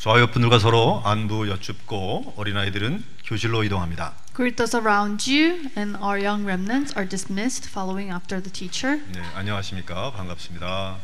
[0.00, 4.14] 좌우 분들과 서로 안부 여쭙고 어린아이들은 교실로 이동합니다.
[4.34, 9.04] Greet those around you, and our young remnants are dismissed following after the teacher.
[9.12, 10.12] 네, 안녕하십니까?
[10.12, 10.96] 반갑습니다.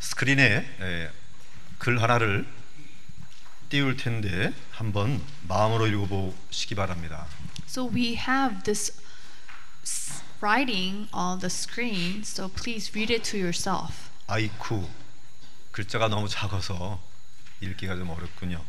[0.00, 1.10] 스크린에 예,
[1.78, 2.44] 글 하나를
[3.68, 7.28] 띄울 텐데 한번 마음으로 읽어보시기 바랍니다.
[7.69, 8.91] So we have this
[9.83, 14.09] s- writing on the screen, so please read it to yourself.
[14.27, 14.87] 아이쿠
[15.71, 16.99] 글자가 너무 작아서
[17.61, 18.63] 읽기가 좀 어렵군요.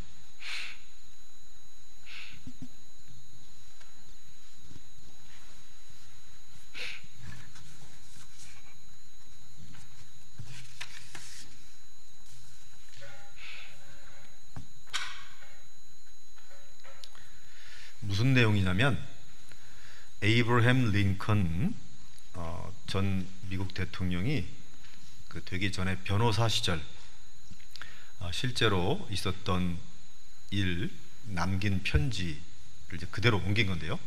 [18.21, 19.03] 무슨 내용이냐면
[20.21, 21.73] 에이브러햄 링컨
[22.35, 24.45] 어, 전 미국 대통령이
[25.27, 26.79] 그 되기 전에 변호사 시절
[28.19, 29.75] 어, 실제로 있었던
[30.51, 30.91] 일
[31.29, 32.37] 남긴 편지를
[32.93, 33.97] 이제 그대로 옮긴 건데요.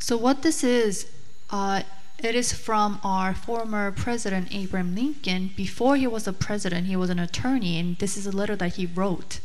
[0.00, 1.06] So what this is,
[1.52, 1.84] uh,
[2.18, 5.54] it is from our former president Abraham Lincoln.
[5.54, 8.74] Before he was a president, he was an attorney, and this is a letter that
[8.74, 9.40] he wrote.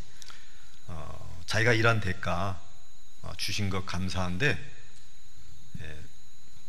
[0.88, 2.67] 어, 자기가 일한 대가 어,
[3.38, 4.58] 주신 것 감사한데
[5.82, 5.98] 예,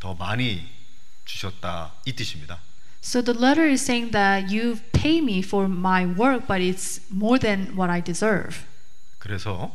[0.00, 0.68] 더 많이
[1.24, 2.60] 주셨다 이 뜻입니다.
[3.02, 7.38] So the letter is saying that you pay me for my work, but it's more
[7.38, 8.64] than what I deserve.
[9.18, 9.72] 그래서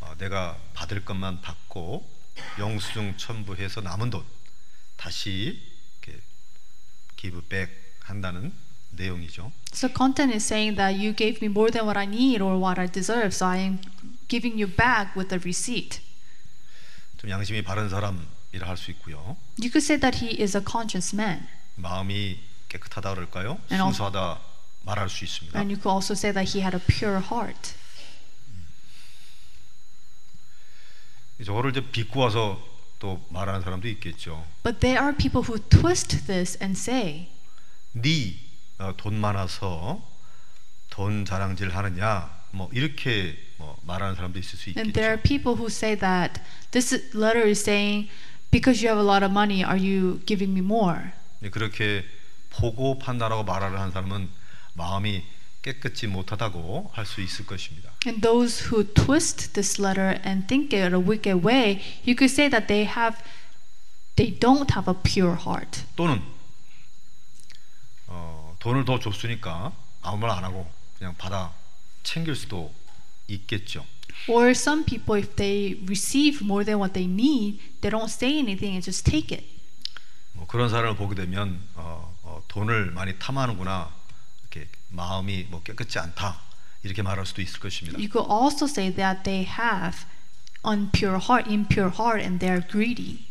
[0.00, 2.08] 어, 내가 받을 것만 받고
[2.58, 4.24] 영수증 첨부해서 남은 돈
[4.96, 5.60] 다시
[6.02, 6.20] 이렇게
[7.16, 8.52] 기브백 한다는
[8.90, 9.52] 내용이죠.
[9.72, 12.80] So content is saying that you gave me more than what I need or what
[12.80, 13.80] I deserve, so I am
[14.28, 16.00] giving you back with the receipt.
[17.22, 19.36] 좀 양심이 바른 사람이라 할 수 있고요.
[19.60, 23.58] You could say that he is a conscious man, 마음이 깨끗하다 그럴까요?
[23.70, 24.40] And 순수하다
[24.82, 25.56] 말할 수 있습니다.
[25.58, 27.74] and you could also say that he had a pure heart.
[31.44, 32.60] 저거를 이제 비꼬아서
[32.98, 34.44] 또 말하는 사람도 있겠죠.
[34.64, 37.28] But there are people who twist this and say,
[37.92, 40.02] 네돈 많아서
[40.90, 45.28] 돈 자랑질 하느냐 뭐 이렇게 뭐 말하는 사람도 있을 수 and there are 있겠죠.
[45.28, 46.40] people who say that
[46.70, 48.08] this letter is saying,
[48.50, 51.10] because you have a lot of money, are you giving me more?
[51.40, 52.04] 네, 그렇게
[52.50, 54.28] 보고 판단하고 말하는 한 사람은
[54.74, 55.24] 마음이
[55.62, 57.90] 깨끗지 못하다고 할 수 있을 것입니다.
[58.06, 62.50] And those who twist this letter and think it a wicked way, you could say
[62.50, 63.16] that they have,
[64.16, 65.84] they don't have a pure heart.
[65.96, 66.20] 또는
[68.08, 71.52] 어, 돈을 더 줬으니까 아무 말 안 하고 그냥 받아
[72.02, 72.72] 챙길 수도
[73.28, 73.84] 있겠죠.
[74.28, 78.74] Or some people, if they receive more than what they need, they don't say anything
[78.74, 79.46] and just take it.
[80.32, 83.90] 뭐 그런 사람을 보게 되면 어, 어, 돈을 많이 탐하는구나
[84.40, 86.40] 이렇게 마음이 뭐 깨끗지 않다
[86.82, 87.98] 이렇게 말할 수도 있을 것입니다.
[87.98, 90.06] You could also say that they have
[90.64, 93.26] unpure heart, impure heart, and they are greedy.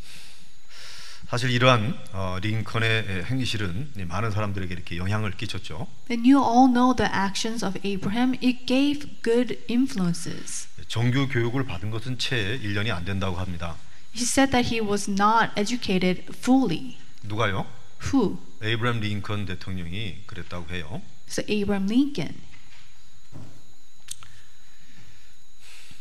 [1.31, 5.87] 사실 이러한 어, 링컨의 행실은 이 많은 사람들에게 이렇게 영향을 끼쳤죠.
[6.09, 8.33] And you all know the actions of Abraham.
[8.43, 10.67] It gave good influences.
[10.89, 13.77] 정규 교육을 받은 것은 채 1년이 안 된다고 합니다.
[14.13, 16.97] He said that he was not educated fully.
[17.23, 17.65] 누가요?
[18.11, 18.37] Who?
[18.61, 21.01] 에이브람 링컨 대통령이 그랬다고 해요.
[21.29, 22.41] So Abraham Lincoln.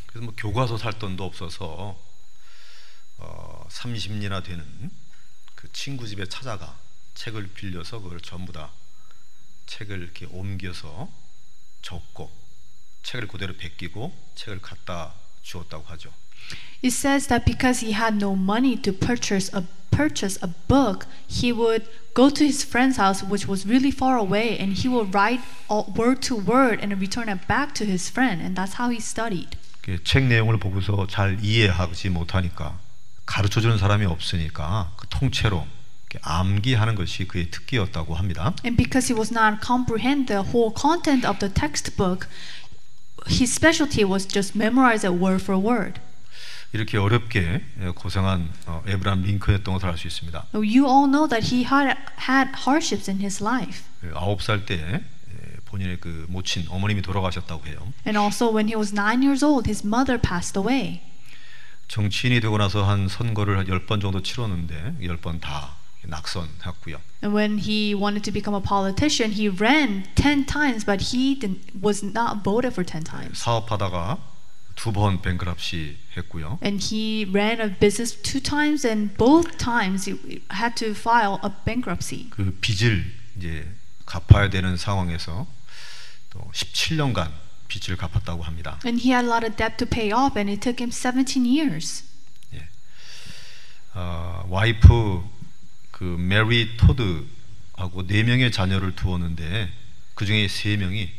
[0.06, 1.96] 그래서 뭐 교과서 살 돈도 없어서
[3.18, 4.90] 어, 30년이나 되는
[5.60, 6.78] 그 친구 집에 찾아가
[7.12, 8.70] 책을 빌려서 그걸 전부 다
[9.66, 11.10] 책을 이렇게 옮겨서
[11.82, 12.30] 적고
[13.02, 15.12] 책을 그대로 베끼고 책을 갖다
[15.42, 16.14] 주었다고 하죠.
[16.82, 21.52] It says that because he had no money to purchase a purchase a book, he
[21.52, 21.84] would
[22.14, 25.92] go to his friend's house, which was really far away, and he would write all,
[25.94, 29.58] word to word and return it back to his friend, and that's how he studied.
[29.82, 32.80] 그책 내용을 보고서 잘 이해하지 못하니까
[33.30, 35.64] 가르쳐 주는 사람이 없으니까 그 통째로
[36.20, 38.52] 암기하는 것이 그의 특기였다고 합니다.
[38.64, 42.26] And because he was not comprehend the whole content of the textbook,
[43.28, 46.00] his specialty was just memorize it word for word.
[46.72, 47.62] 이렇게 어렵게
[47.94, 50.46] 고생한 어, 에브람 링컨이었던 것을 알 수 있습니다.
[50.52, 51.94] You all know that he had
[52.26, 53.84] had hardships in his life.
[54.12, 57.92] 아홉 살때 예, 본인의 그 모친 어머님이 돌아가셨다고 해요.
[58.04, 61.09] And also when he was 9 years old, his mother passed away.
[61.90, 67.00] 정치인이 되고 나서 한 선거를 한열번 정도 치렀는데 열번다 낙선했고요.
[67.22, 71.60] And when he wanted to become a politician, he ran 10 times, but he didn't,
[71.82, 73.42] was not voted for 10 times.
[73.42, 74.18] 사업하다가
[74.76, 76.58] 두번 뱅크랍시 했고요.
[76.62, 81.50] And he ran a business two times, and both times he had to file a
[81.66, 82.30] bankruptcy.
[82.30, 83.04] 그 빚을
[83.36, 83.68] 이제
[84.06, 85.46] 갚아야 되는 상황에서
[86.30, 88.78] 또 17년간 빚을 갚았다고 합니다.
[88.84, 91.46] And he had a lot of debt to pay off, and it took him 17
[91.46, 92.04] years.
[93.94, 95.24] 어, 와이프
[95.90, 99.68] 그 메리 토드하고 네 명의 자녀를 두었는데
[100.14, 101.10] 그 중에 세 명이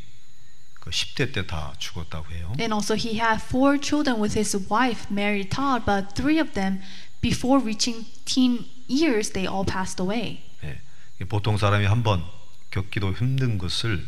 [0.80, 2.54] 그 10대 때 다 죽었다고 해요.
[2.60, 6.82] And also, he had four children with his wife, Mary Todd, but three of them,
[7.22, 10.42] before reaching teen years, they all passed away.
[10.64, 10.80] 예.
[11.28, 12.24] 보통 사람이 한 번
[12.72, 14.08] 겪기도 힘든 것을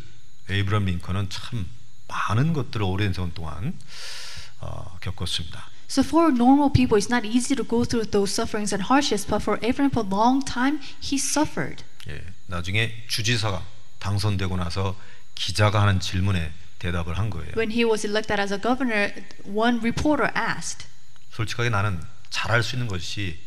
[0.50, 1.68] 에이브람 링컨은 참
[2.14, 3.78] 많은 것들을 오랜 세월 동안
[4.60, 5.70] 어, 겪었습니다.
[5.90, 9.44] So, for normal people, it's not easy to go through those sufferings and hardships, but
[9.44, 11.84] for Abraham, for a long time, he suffered.
[12.08, 12.22] 예.
[12.48, 13.62] 나중에 주지사가
[14.00, 14.96] 당선되고 나서
[15.36, 17.54] 기자가 하는 질문에 대답을 한 거예요.
[17.56, 19.14] When he was elected as a governor,
[19.46, 20.88] one reporter asked,
[21.32, 23.40] 솔직하게 나는 잘할 수 있는 것이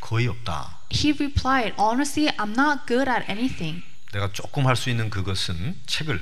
[0.00, 0.78] 거의 없다.
[0.92, 3.84] he replied, Honestly, I'm not good at anything.
[4.12, 6.20] 내가 조금 할 수 있는 그것은 책을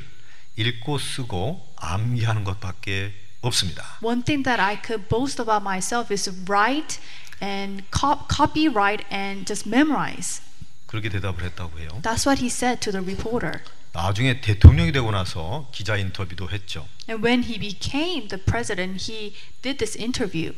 [0.56, 3.12] 읽고 쓰고 암기하는 것밖에
[3.42, 3.98] 없습니다.
[4.02, 7.00] One thing that I could boast about myself is write
[7.42, 10.42] and cop- copyright and just memorize.
[10.86, 11.88] 그렇게 대답을 했다고 해요.
[12.02, 13.62] That's what he said to the reporter.
[13.92, 16.86] 나중에 대통령이 되고 나서 기자 인터뷰도 했죠.
[17.08, 20.54] And when he became the president, he did this interview.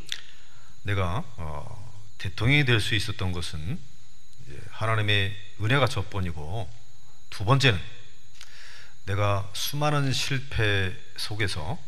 [0.83, 3.79] 내가 어, 대통령이 될 수 있었던 것은
[4.71, 6.69] 하나님의 은혜가 첫 번이고
[7.31, 7.79] 두 번째는
[9.09, 11.79] 내가 수많은 실패 속에서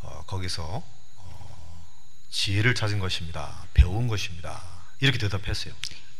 [0.00, 0.82] 어, 거기서
[1.16, 1.86] 어,
[2.28, 3.66] 지혜를 찾은 것입니다.
[3.72, 4.62] 배운 것입니다.
[5.00, 5.72] 이렇게 대답했어요.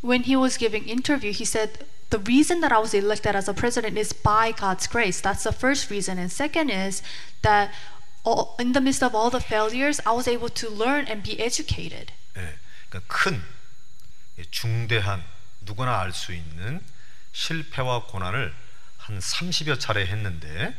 [0.03, 3.55] When he was giving interview, he said, "The reason that I was elected as a
[3.55, 7.03] president is by God's grace." That's the first reason, and second is
[7.43, 7.71] that
[8.25, 11.37] all, in the midst of all the failures, I was able to learn and be
[11.37, 12.09] educated.
[12.41, 12.57] 예,
[12.89, 13.45] 그러니까 큰
[14.39, 15.23] 예, 중대한
[15.61, 16.81] 누구나 알 수 있는
[17.33, 18.70] 실패와 고난을
[19.00, 20.76] 한 30여 차례 했는데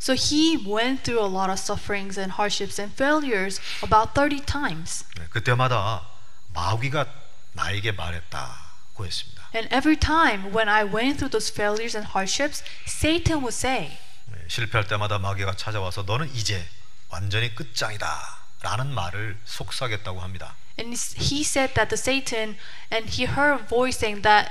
[0.00, 5.04] So he went through a lot of sufferings and hardships and failures about 30 times.
[5.16, 6.06] 네, 그때마다
[6.54, 7.06] 마귀가
[7.52, 9.48] 나에게 말했다고 했습니다.
[9.54, 13.96] And every time when I went through those failures and hardships, Satan would say,
[14.26, 16.66] 네, 실패할 때마다 마귀가 찾아와서 너는 이제
[17.08, 20.56] 완전히 끝장이다라는 말을 속삭였다고 합니다.
[20.76, 22.56] and he said that the Satan,
[22.90, 24.50] and he heard a voice saying that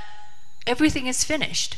[0.65, 1.75] everything is finished.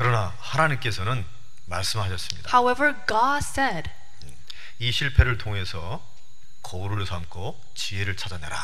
[0.00, 1.26] 그러나 하나님께서는
[1.66, 2.48] 말씀하셨습니다.
[2.56, 3.90] However, God said,
[4.78, 6.02] 이 실패를 통해서
[6.62, 8.56] 거울을 삼고 지혜를 찾아내라.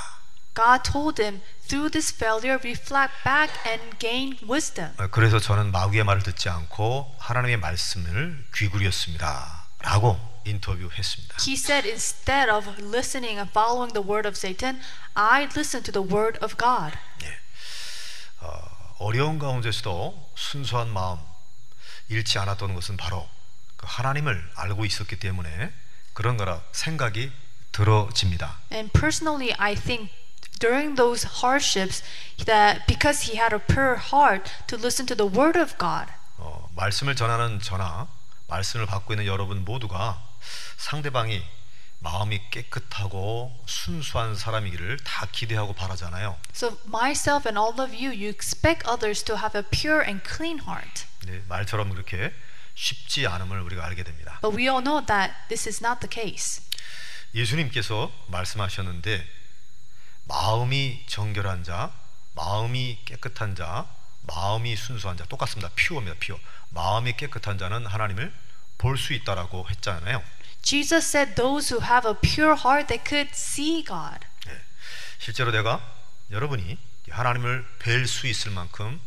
[0.54, 4.94] God told him, through this failure, reflect back and gain wisdom.
[4.98, 9.66] 어, 그래서 저는 마귀의 말을 듣지 않고 하나님의 말씀을 귀구리었습니다.
[9.80, 11.36] 라고 인터뷰했습니다.
[11.46, 14.80] He said, instead of listening and following the word of Satan,
[15.12, 16.96] I listened to the word of God.
[18.40, 21.18] 어, 어려운 가운데서도 순수한 마음
[22.08, 23.28] 잃지 않았던 것은 바로
[23.76, 25.72] 그 하나님을 알고 있었기 때문에
[26.12, 27.30] 그런 거라 생각이
[27.72, 28.58] 들어집니다.
[28.72, 30.10] And personally, I think
[30.60, 32.02] during those hardships,
[32.46, 36.68] that because he had a pure heart to listen to the word of God, 어,
[36.74, 38.08] 말씀을 전하는 저나
[38.46, 40.22] 말씀을 받고 있는 여러분 모두가
[40.78, 41.44] 상대방이
[42.06, 46.36] 마음이 깨끗하고 순수한 사람이기를 다 기대하고 바라잖아요.
[46.54, 50.60] so myself and all of you, you expect others to have a pure and clean
[50.60, 51.04] heart.
[51.26, 52.32] 네, 말처럼 그렇게
[52.76, 54.38] 쉽지 않음을 우리가 알게 됩니다.
[54.40, 56.62] But we all know that this is not the case.
[57.34, 59.26] 예수님께서 말씀하셨는데
[60.26, 61.90] 마음이 정결한 자,
[62.36, 63.88] 마음이 깨끗한 자,
[64.22, 65.70] 마음이 순수한 자 똑같습니다.
[65.74, 66.16] 퓨어입니다.
[66.20, 66.38] 퓨어.
[66.70, 68.32] 마음이 깨끗한 자는 하나님을
[68.78, 70.22] 볼 수 있다라고 했잖아요.
[70.66, 74.26] Jesus said those who have a pure heart they could see God.
[74.46, 74.60] 네.
[75.18, 75.80] 실제로 내가
[76.32, 76.76] 여러분이
[77.08, 79.00] 하나님을 뵐 수 있을 만큼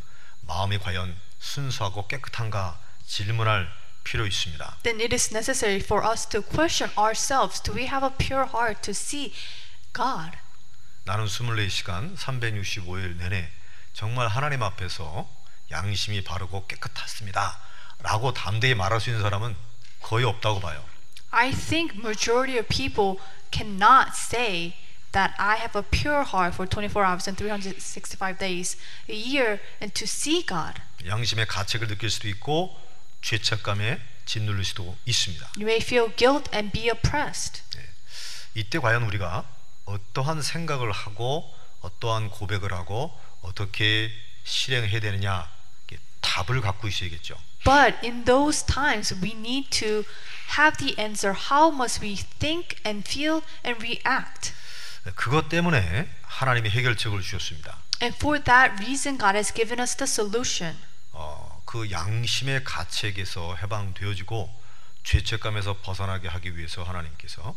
[0.48, 3.70] 마음이 과연 순수하고 깨끗한가 질문할
[4.06, 4.78] 필요 있습니다.
[4.84, 7.62] Then it is necessary for us to question ourselves.
[7.62, 9.34] Do we have a pure heart to see
[9.92, 10.38] God?
[11.04, 13.52] 나는 24시간 365일 내내
[13.92, 15.30] 정말 하나님 앞에서
[15.72, 17.60] 양심이 바르고 깨끗했습니다.
[18.00, 19.58] 라고 담대히 말할 수 있는 사람은
[20.00, 20.89] 거의 없다고 봐요.
[21.32, 23.20] I think majority of people
[23.52, 24.76] cannot say
[25.12, 29.94] that I have a pure heart for 24 hours and 365 days a year and
[29.94, 30.82] to see God.
[31.06, 32.76] 양심의 가책을 느낄 수도 있고
[33.22, 35.52] 죄책감에 짓눌릴 수도 있습니다.
[35.58, 37.64] You may feel guilt and be oppressed.
[38.56, 39.46] 이때 과연 우리가
[39.86, 44.12] 어떠한 생각을 하고 어떠한 고백을 하고 어떻게
[44.44, 45.50] 실행해야 되느냐
[46.22, 47.36] 답을 갖고 있어야겠죠.
[47.65, 50.05] But in those times, we need to
[50.59, 54.53] have the answer how must we think and feel and react.
[55.15, 57.79] 그것 때문에 하나님이 해결책을 주셨습니다.
[58.03, 60.77] And for that reason, God has given us the solution.
[61.13, 64.63] 어, 그 양심의 가책에서 해방되어지고
[65.05, 67.55] 죄책감에서 벗어나게 하기 위해서 하나님께서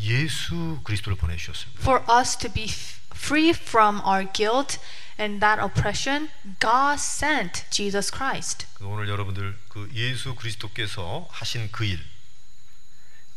[0.00, 1.80] 예수 그리스도를 보내주셨습니다.
[1.82, 4.78] For us to be f- free from our guilt
[5.17, 6.29] and that oppression,
[6.59, 8.67] God sent Jesus Christ.
[8.75, 11.99] 그 오늘 여러분들 그 예수 그리스도께서 하신 그 일,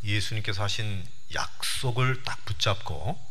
[0.03, 1.05] 예수님께서 하신
[1.35, 3.29] 약속을 딱 붙잡고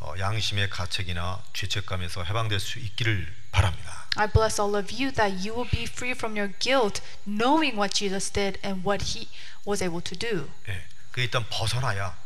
[0.00, 4.08] 어, 양심의 가책이나 죄책감에서 해방될 수 있기를 바랍니다.
[4.16, 7.94] I bless all of you that you will be free from your guilt, knowing what
[7.94, 9.28] Jesus did and what he
[9.66, 10.50] was able to do.
[10.68, 10.82] 예,
[11.12, 12.16] 그 일단 벗어나야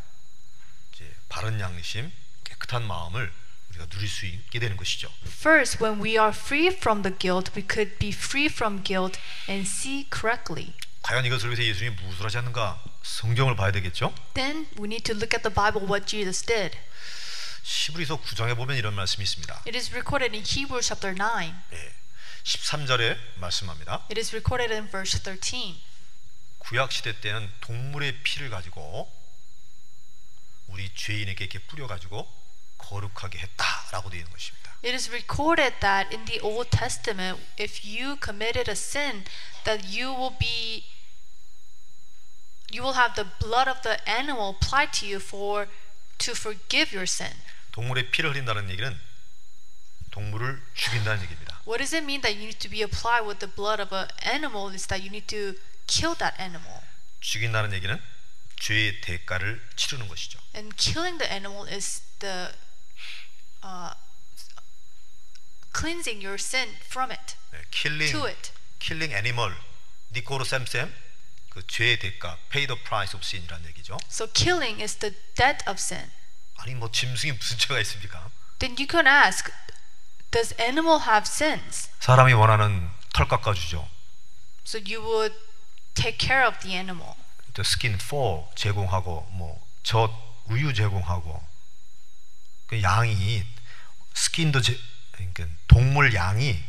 [0.93, 2.13] 이제 바른 양심,
[2.45, 3.33] 깨끗한 마음을
[3.75, 5.13] 우리가 누릴 수 있게 되는 것이죠.
[5.27, 9.69] First, when we are free from the guilt, we could be free from guilt and
[9.69, 10.75] see correctly.
[11.03, 12.83] 과연 이것을 위해서 예수님이 무엇을 하지 않는가?
[13.03, 14.15] 성경을 봐야 되겠죠.
[14.35, 16.77] Then we need to look at the Bible what Jesus did.
[17.63, 19.65] 시브리서 9장에 보면 이런 말씀이 있습니다.
[19.67, 21.55] It is recorded in Hebrews chapter 9.
[21.73, 21.93] 예,
[22.45, 24.07] 13절에 말씀합니다.
[24.11, 25.81] It is recorded in verse 13.
[26.59, 29.11] 구약 시대 때는 동물의 피를 가지고
[30.69, 32.44] 우리 죄인에게 이렇게 뿌려 가지고
[32.84, 34.76] 거룩하게 했다라고 되어 있는 것입니다.
[34.84, 39.26] It is recorded that in the Old Testament, if you committed a sin,
[39.66, 40.86] that you will be
[42.72, 45.68] you will have the blood of the animal applied to you for
[46.20, 47.34] to forgive your sin.
[47.72, 49.00] 동물의 피를 흘린다는 얘기는
[50.12, 51.62] 동물을 죽인다는 얘기입니다.
[51.68, 54.08] What does it mean that you need to be applied with the blood of an
[54.26, 54.74] animal?
[54.74, 56.82] Is that you need to kill that animal.
[57.22, 58.02] 죽인다는 얘기는
[58.60, 60.40] 죄의 대가를 치르는 것이죠.
[60.56, 62.54] And killing the animal is the
[63.65, 63.95] uh,
[65.73, 68.53] cleansing your sin from it, 네, 킬링 to it.
[68.79, 69.57] 킬링 애니멀
[70.13, 70.95] 니코로 쌤쌤
[71.51, 73.97] 그 죄의 대가 pay the price of sin이라는 얘기죠.
[74.11, 76.11] So killing is the death of sin.
[76.57, 78.31] 아니 뭐 짐승이 무슨 죄가 있습니까?
[78.59, 79.51] Then you can ask,
[80.31, 81.89] does animal have sins?
[82.01, 83.89] 사람이 원하는 털 깎아주죠.
[84.67, 85.35] So you would
[85.95, 87.15] take care of the animal.
[87.55, 90.11] 또 skin fur 제공하고 뭐 젖
[90.47, 91.41] 우유 제공하고
[92.67, 93.45] 그 양이
[94.15, 94.79] skin도 제,
[95.13, 96.63] 그러니까 동물 양이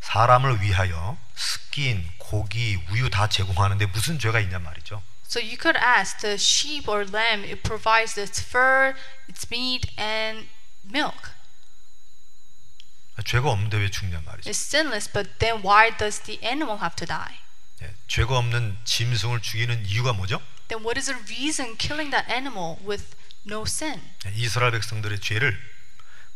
[0.00, 5.02] 사람을 위하여 스킨, 고기, 우유 다 제공하는데 무슨 죄가 있냔 말이죠.
[5.26, 8.94] So you could ask, the sheep or lamb, it provides its fur,
[9.28, 10.48] its meat, and
[10.84, 11.30] milk.
[13.24, 14.50] 죄가 없는데 왜 죽냔 말이죠.
[14.50, 17.38] It's sinless, but then why does the animal have to die?
[17.82, 20.42] 예, 죄가 없는 짐승을 죽이는 이유가 뭐죠?
[20.68, 23.14] Then what is the reason killing that animal with
[23.46, 24.02] no sin?
[24.26, 25.56] 예, 이스라엘 백성들의 죄를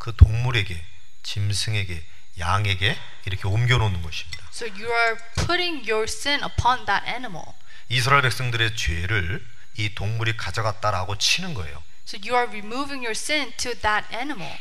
[0.04, 0.84] 그 동물에게,
[1.22, 2.04] 짐승에게,
[2.38, 2.94] 양에게
[3.24, 4.46] 이렇게 옮겨 놓는 것입니다.
[4.52, 7.46] So you are putting your sin upon that animal.
[7.88, 9.42] 이스라엘 백성들의 죄를
[9.78, 11.82] 이 동물이 가져갔다라고 치는 거예요.
[12.06, 14.58] So you are removing your sin to that animal.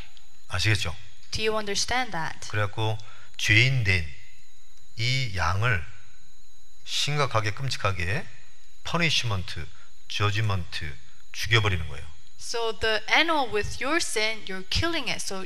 [0.48, 0.96] 아시겠죠?
[1.32, 2.48] Do you understand that?
[2.48, 2.98] 그래갖고
[3.36, 4.08] 죄인 된
[4.96, 5.84] 이 양을
[6.86, 8.26] 심각하게 끔찍하게
[8.86, 9.68] 퍼니시먼트,
[10.08, 10.96] 저지먼트
[11.34, 12.13] 죽여버리는 거예요.
[12.44, 15.46] So the animal with your sin, you're killing it, so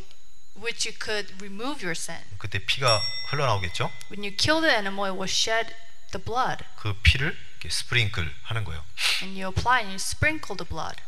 [0.55, 2.17] which you could remove your sin.
[2.39, 3.91] 그때 피가 흘러나오겠죠?
[4.09, 5.75] When you kill the animal, it will shed
[6.11, 8.83] the blood, 그 피를 이렇게 스프링클 하는 거예요.
[9.21, 10.99] and you apply and you sprinkle the blood.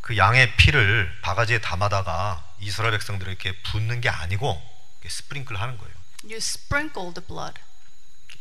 [0.00, 4.62] 그 양의 피를 바가지에 담아다가 이스라엘 백성들에게 붓는 게 아니고
[5.06, 5.94] 스프링클 하는 거예요.
[6.22, 7.60] You sprinkle the blood.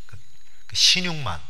[0.06, 1.42] 그 신용만,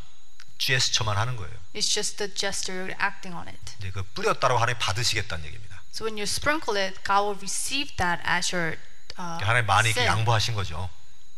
[0.63, 1.53] 제스처만 하는 거예요.
[1.75, 3.74] It's just the gesture acting on it.
[3.79, 5.84] 이제 그 뿌렸다고 하나님 받으시겠다는 얘기입니다.
[5.91, 8.77] So when you sprinkle it, God will receive that as your
[9.20, 10.08] uh, 하나님 많이 sin.
[10.08, 10.89] 양보하신 거죠.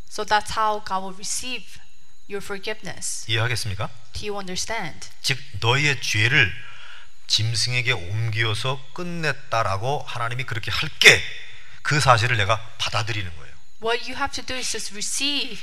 [0.09, 1.65] So that's how God will receive
[2.29, 3.25] your forgiveness.
[3.29, 3.89] 이해하겠습니까?
[4.13, 5.09] Do you understand?
[5.21, 6.53] 즉 너희의 죄를
[7.27, 11.21] 짐승에게 옮겨서 끝냈다라고 하나님이 그렇게 할게
[11.81, 13.55] 그 사실을 내가 받아들이는 거예요.
[13.83, 15.59] What you have to do is just receive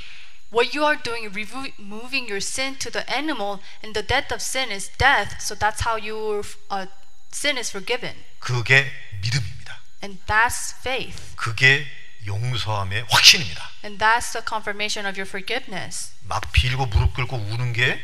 [0.51, 4.71] what you are doing, removing your sin to the animal, and the death of sin
[4.71, 5.41] is death.
[5.41, 6.87] So that's how your uh,
[7.31, 8.89] sin is forgiven, 그게
[9.21, 9.79] 믿음입니다.
[10.03, 11.85] and that's faith, 그게
[12.25, 13.61] 용서함의 확신입니다.
[13.83, 16.13] and that's the confirmation of your forgiveness.
[16.21, 17.99] 막 빌고 무릎 꿇고 우는 게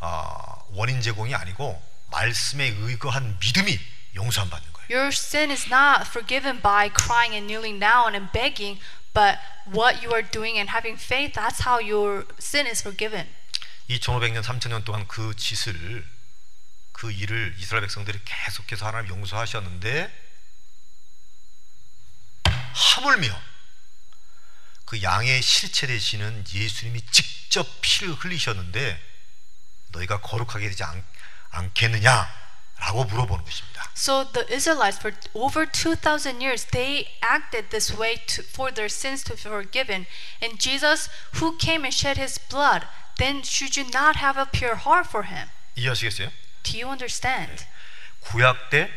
[0.00, 1.80] 아, 원인 제공이 아니고
[2.10, 3.78] 말씀에 의거한 믿음이
[4.14, 4.88] 용서함 받는 거예요.
[4.90, 8.80] Your sin is not forgiven by crying and kneeling down and begging,
[9.13, 9.37] but
[9.71, 13.27] what you are doing and having faith, that's how your sin is forgiven.
[13.89, 16.05] 2500년 3000년 동안 그 짓을
[16.91, 20.21] 그 일을 이스라엘 백성들이 계속해서 하나님 용서하셨는데
[22.45, 23.41] 하물며
[24.85, 29.01] 그 양의 실체 되시는 예수님이 직접 피를 흘리셨는데
[29.89, 31.05] 너희가 거룩하게 되지 않,
[31.49, 32.42] 않겠느냐
[32.83, 33.89] 라고 물어보는 것입니다.
[33.95, 39.23] So the Israelites, for over 2,000 years, they acted this way to, for their sins
[39.23, 40.05] to be forgiven.
[40.41, 41.09] And Jesus,
[41.39, 42.87] who came and shed his blood,
[43.17, 45.47] then should you not have a pure heart for him?
[45.75, 46.31] 이해하시겠어요?
[46.63, 47.65] Do you understand?
[48.21, 48.91] 구약 때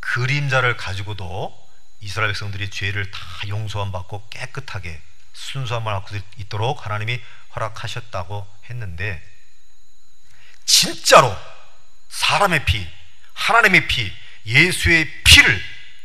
[0.00, 1.52] 그림자를 가지고도
[2.00, 5.00] 이스라엘 백성들이 죄를 다 용서함 받고 깨끗하게
[5.32, 7.20] 순수함을 갖고 있도록 하나님이
[7.54, 9.22] 허락하셨다고 했는데
[10.64, 11.34] 진짜로
[12.08, 12.86] 사람의 피,
[13.34, 14.12] 하나님의 피,
[14.46, 15.60] 예수의 피를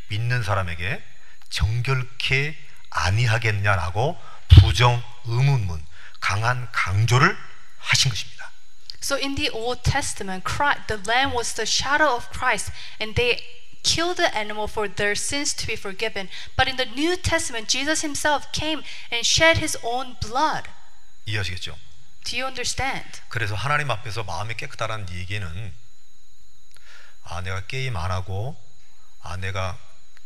[0.09, 1.01] 믿는 사람에게
[1.49, 2.55] 정결케
[2.89, 4.19] 아니하겠냐라고
[4.49, 5.83] 부정 의문문
[6.19, 7.37] 강한 강조를
[7.79, 8.51] 하신 것입니다.
[9.01, 13.43] So in the Old Testament, Christ, the lamb was the shadow of Christ, and they
[13.83, 16.29] killed the animal for their sins to be forgiven.
[16.55, 18.81] But in the New Testament, Jesus himself came
[19.11, 20.69] and shed his own blood.
[21.25, 21.75] 이해하시겠죠?
[22.23, 23.19] Do you understand?
[23.27, 25.73] 그래서 하나님 앞에서 마음이 깨끗하다는 얘기는
[27.23, 28.55] 아 내가 게임 안 하고
[29.21, 29.77] 아 내가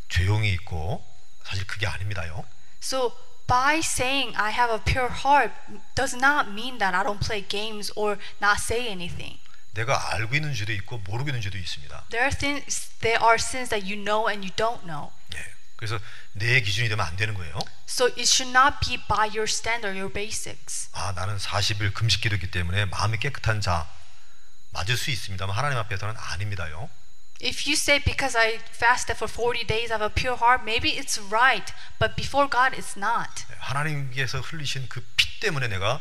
[0.08, 1.06] 조용히 있고
[1.44, 2.46] 사실 그게 아닙니다요.
[2.82, 3.16] So
[3.48, 5.54] by saying I have a pure heart
[5.96, 9.40] does not mean that I don't play games or not say anything.
[9.74, 12.06] 내가 알고 있는 죄도 있고 모르고 있는 죄도 있습니다.
[12.10, 15.12] There are things there are sins that you know and you don't know.
[15.36, 15.46] 예.
[15.76, 16.00] 그래서
[16.34, 17.60] 내 기준이 되면 안 되는 거예요.
[17.88, 20.90] So it should not be by your standard, your basics.
[20.94, 23.88] 아 나는 40일 금식 기도기 때문에 마음이 깨끗한 자
[24.71, 26.89] 맞을 수 있습니다만 하나님 앞에서는 아닙니다요.
[27.43, 30.97] If you say because I fasted for 40 days I have a pure heart, maybe
[30.97, 33.45] it's right, but before God it's not.
[33.51, 36.01] 예, 하나님께서 흘리신 그 피 때문에 내가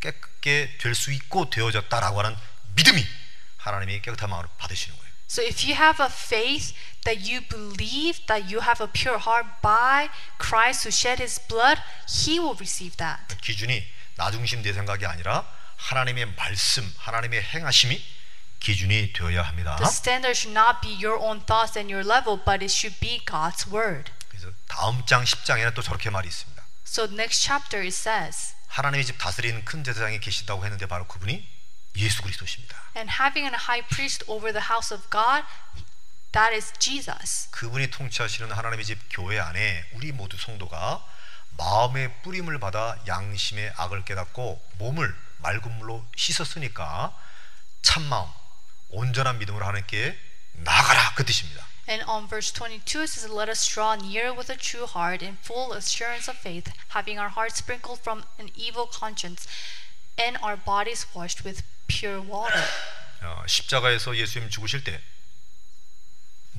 [0.00, 2.36] 깨끗게 될 수 있고 되어졌다라고 하는
[2.76, 3.04] 믿음이
[3.56, 5.06] 하나님이 깨끗한 마음으로 받으시는 거예요.
[5.28, 6.72] So if you have a faith
[7.02, 10.08] that you believe that you have a pure heart by
[10.38, 13.34] Christ who shed his blood, he will receive that.
[13.42, 13.82] 기준이
[14.14, 15.42] 나 중심 내 생각이 아니라
[15.81, 18.03] 하나님의 말씀, 하나님의 행하심이
[18.59, 19.75] 기준이 되어야 합니다.
[19.77, 23.19] The standard should not be your own thoughts and your level, but it should be
[23.25, 24.11] God's word.
[24.29, 26.61] 그래서 다음 장 10장에는 또 저렇게 말이 있습니다.
[26.85, 31.47] So next chapter it says, 하나님의 집 다스리는 큰 제사장이 계신다고 했는데 바로 그분이
[31.97, 32.77] 예수 그리스도십니다.
[32.95, 35.43] and having a high priest over the house of God,
[36.31, 37.49] that is Jesus.
[37.49, 41.03] 그분이 통치하시는 하나님의 집 교회 안에 우리 모두 성도가
[41.57, 47.16] 마음의 뿌림을 받아 양심의 악을 깨닫고 몸을 맑은 물로 씻었으니까
[47.82, 48.28] 참 마음,
[48.90, 50.18] 온전한 믿음으로 하나님께
[50.54, 51.66] 나가라 그 뜻입니다.
[51.88, 55.38] And on verse 22 it says, Let us draw near with a true heart in
[55.38, 59.46] full assurance of faith, having our hearts sprinkled from an evil conscience
[60.18, 62.62] and our bodies washed with pure water.
[63.22, 65.00] 어, 십자가에서 예수님 죽으실 때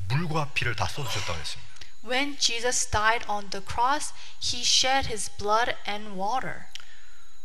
[0.08, 1.68] 물과 피를 다 쏟으셨다고 했습니다.
[2.04, 6.68] When Jesus died on the cross, he shed his blood and water.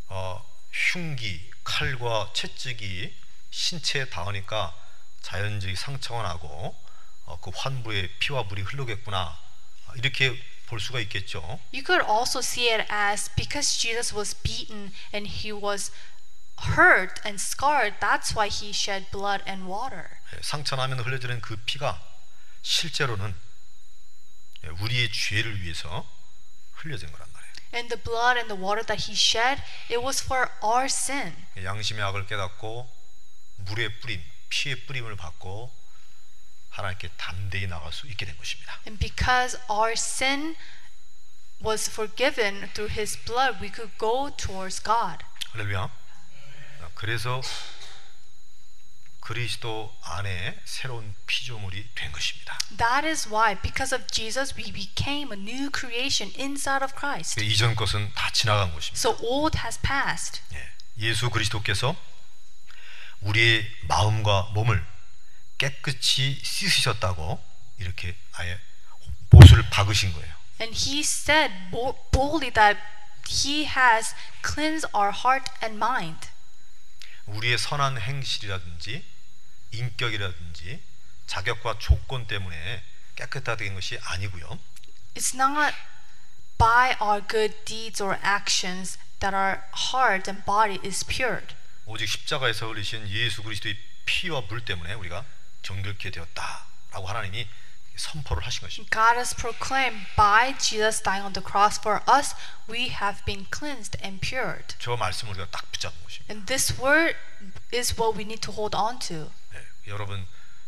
[0.07, 3.14] 어, 흉기, 칼과 채찍이
[3.50, 4.74] 신체에 닿으니까
[5.22, 6.76] 자연적인 상처가 나고
[7.24, 9.38] 어, 그 환부에 피와 물이 흐르겠구나
[9.86, 10.34] 어, 이렇게
[10.66, 11.40] 볼 수가 있겠죠.
[11.72, 15.92] You could also see it as because Jesus was beaten and he was
[16.76, 20.08] hurt and scarred, that's why he shed blood and water.
[20.34, 22.02] 예, 상처 나면 흘려지는 그 피가
[22.62, 23.34] 실제로는
[24.64, 26.06] 예, 우리의 죄를 위해서
[26.72, 27.27] 흘려진 말이에요.
[27.73, 31.35] And the blood and the water that he shed, it was for our sin.
[31.57, 32.87] 예, 양심의 악을 깨닫고
[33.57, 35.73] 물의 뿌림, 피의 뿌림을 받고
[36.69, 38.79] 하나님께 담대히 나갈 수 있게 된 것입니다.
[38.85, 40.55] And because our sin
[41.63, 45.23] was forgiven through his blood, we could go towards God.
[45.53, 45.89] 할렐루야.
[46.81, 47.41] 아, 그래서
[49.28, 52.58] 그리스도 안에 새로운 피조물이 된 것입니다.
[52.78, 57.38] That is why, because of Jesus, we became a new creation inside of Christ.
[57.44, 58.96] 이전 것은 다 지나간 것입니다.
[58.96, 60.40] So old has passed.
[60.54, 61.94] 예, 예수 그리스도께서
[63.20, 64.82] 우리의 마음과 몸을
[65.58, 67.38] 깨끗이 씻으셨다고
[67.76, 68.58] 이렇게 아예
[69.28, 70.34] 못을 박으신 거예요.
[70.58, 72.80] And he said bo- boldly that
[73.28, 76.30] he has cleansed our heart and mind.
[77.26, 79.17] 우리의 선한 행실이라든지
[79.70, 80.82] 인격이라든지
[81.26, 82.82] 자격과 조건 때문에
[83.16, 84.58] 깨끗하게 된 것이 아니고요.
[85.14, 85.74] It's not
[86.56, 91.54] by our good deeds or actions that our heart and body is pured.
[91.86, 95.24] 오직 십자가에서 흘리신 예수 그리스도의 피와 물 때문에 우리가
[95.62, 97.48] 정결케 되었다라고 하나님이
[97.96, 98.94] 선포를 하신 것입니다.
[98.94, 102.34] God has proclaimed by Jesus dying on the cross for us,
[102.70, 104.76] we have been cleansed and pured.
[104.78, 106.32] 저 말씀을 우리가 딱 붙잡는 것입니다.
[106.32, 107.16] And this word
[107.74, 109.32] is what we need to hold on to.
[109.88, 110.26] 네, 여러분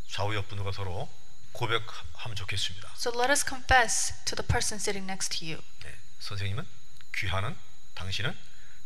[0.08, 1.06] 좌우 옆분들과 서로
[1.52, 2.90] 고백하면 좋겠습니다.
[2.96, 5.62] So let us confess to the person sitting next to you.
[5.84, 6.66] 네, 선생님은
[7.14, 7.54] 귀하는
[7.94, 8.34] 당신은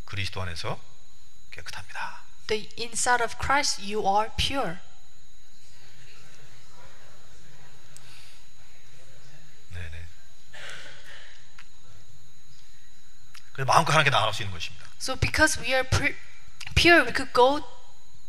[0.04, 0.82] 그리스도 안에서
[1.52, 2.24] 깨끗합니다.
[2.48, 4.78] The inside of Christ, you are pure.
[9.70, 10.06] 네네.
[13.52, 14.84] 그래서 마음껏 하나님께 나아갈 수 있는 것입니다.
[15.00, 16.16] So because we are pu-
[16.74, 17.62] pure, we could go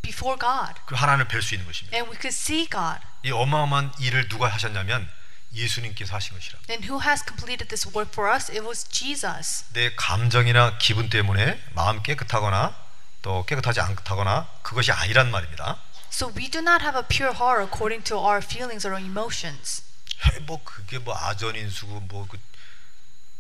[0.06, 1.98] before God 그 하나님을 뵐 수 있는 것입니다.
[1.98, 3.00] and we could see God.
[3.24, 5.10] 이 어마어마한 일을 누가 하셨냐면
[5.54, 6.60] 예수님께서 하신 것이라.
[6.70, 8.52] And who has completed this work for us?
[8.52, 9.66] It was Jesus.
[9.74, 12.76] 내 감정이나 기분 때문에 마음 깨끗하거나
[13.22, 15.80] 또 깨끗하지 않다거나 그것이 아니란 말입니다.
[16.12, 19.84] So we do not have a pure heart according to our feelings or emotions.
[20.26, 22.38] 헤, 뭐 그게 뭐 아전인수고 뭐, 그,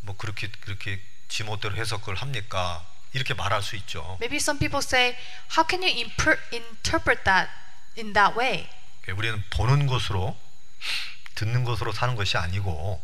[0.01, 2.85] 뭐 그렇게 그렇게 지멋대로 해석을 합니까?
[3.15, 4.17] 이렇게 말할 수 있죠.
[4.19, 5.15] Maybe some people say,
[5.55, 5.89] how can you
[6.51, 7.49] interpret that
[7.97, 8.67] in that way?
[9.07, 10.37] 우리는 보는 것으로
[11.35, 13.01] 듣는 것으로 사는 것이 아니고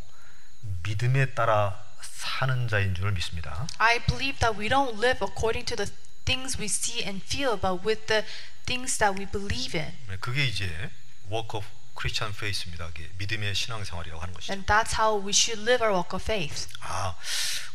[0.84, 3.68] 믿음에 따라 사는 자인 줄을 믿습니다.
[3.78, 5.90] I believe that we don't live according to the
[6.26, 8.26] things we see and feel, but with the
[8.66, 9.96] things that we believe in.
[10.10, 10.66] 네, 그게 이제
[11.32, 11.66] work of
[11.98, 12.92] Christian faith입니다.
[13.18, 14.52] 믿음의 신앙생활이라고 하는 것이죠.
[14.52, 16.68] And that's how we should live our walk of faith.
[16.82, 17.16] 아,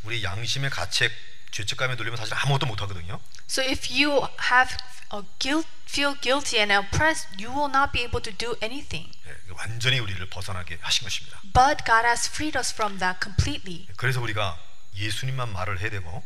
[0.03, 1.12] 우리 양심의 가책,
[1.51, 3.21] 죄책감에 눌리면 사실 아무것도 못 하거든요.
[3.49, 4.77] So if you have
[5.15, 9.11] a guilt, feel guilty and oppressed, you will not be able to do anything.
[9.27, 11.41] 예, 완전히 우리를 벗어나게 하신 것입니다.
[11.55, 13.87] But God has freed us from that completely.
[13.97, 14.59] 그래서 우리가
[14.95, 16.25] 예수님만 말을 해야 되고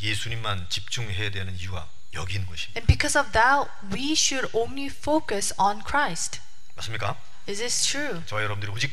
[0.00, 2.78] 예수님만 집중해야 되는 이유가 여기 있는 것입니다.
[2.78, 6.40] And because of that, we should only focus on Christ.
[6.76, 7.16] 맞습니까?
[7.48, 8.22] Is this true?
[8.26, 8.92] 저와 여러분들이 오직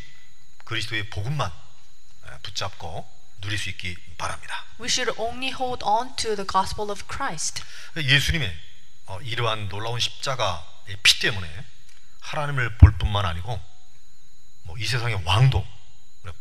[0.65, 1.51] 그리스도의 복음만
[2.27, 3.09] 예, 붙잡고
[3.43, 4.63] 누릴 수 있기 바랍니다.
[4.79, 7.61] We should only hold on to the gospel of Christ.
[7.95, 8.51] 예수님의
[9.05, 11.47] 어, 이러한 놀라운 십자가의 피 때문에
[12.21, 13.59] 하나님을 볼 뿐만 아니고
[14.63, 15.65] 뭐 이 세상의 왕도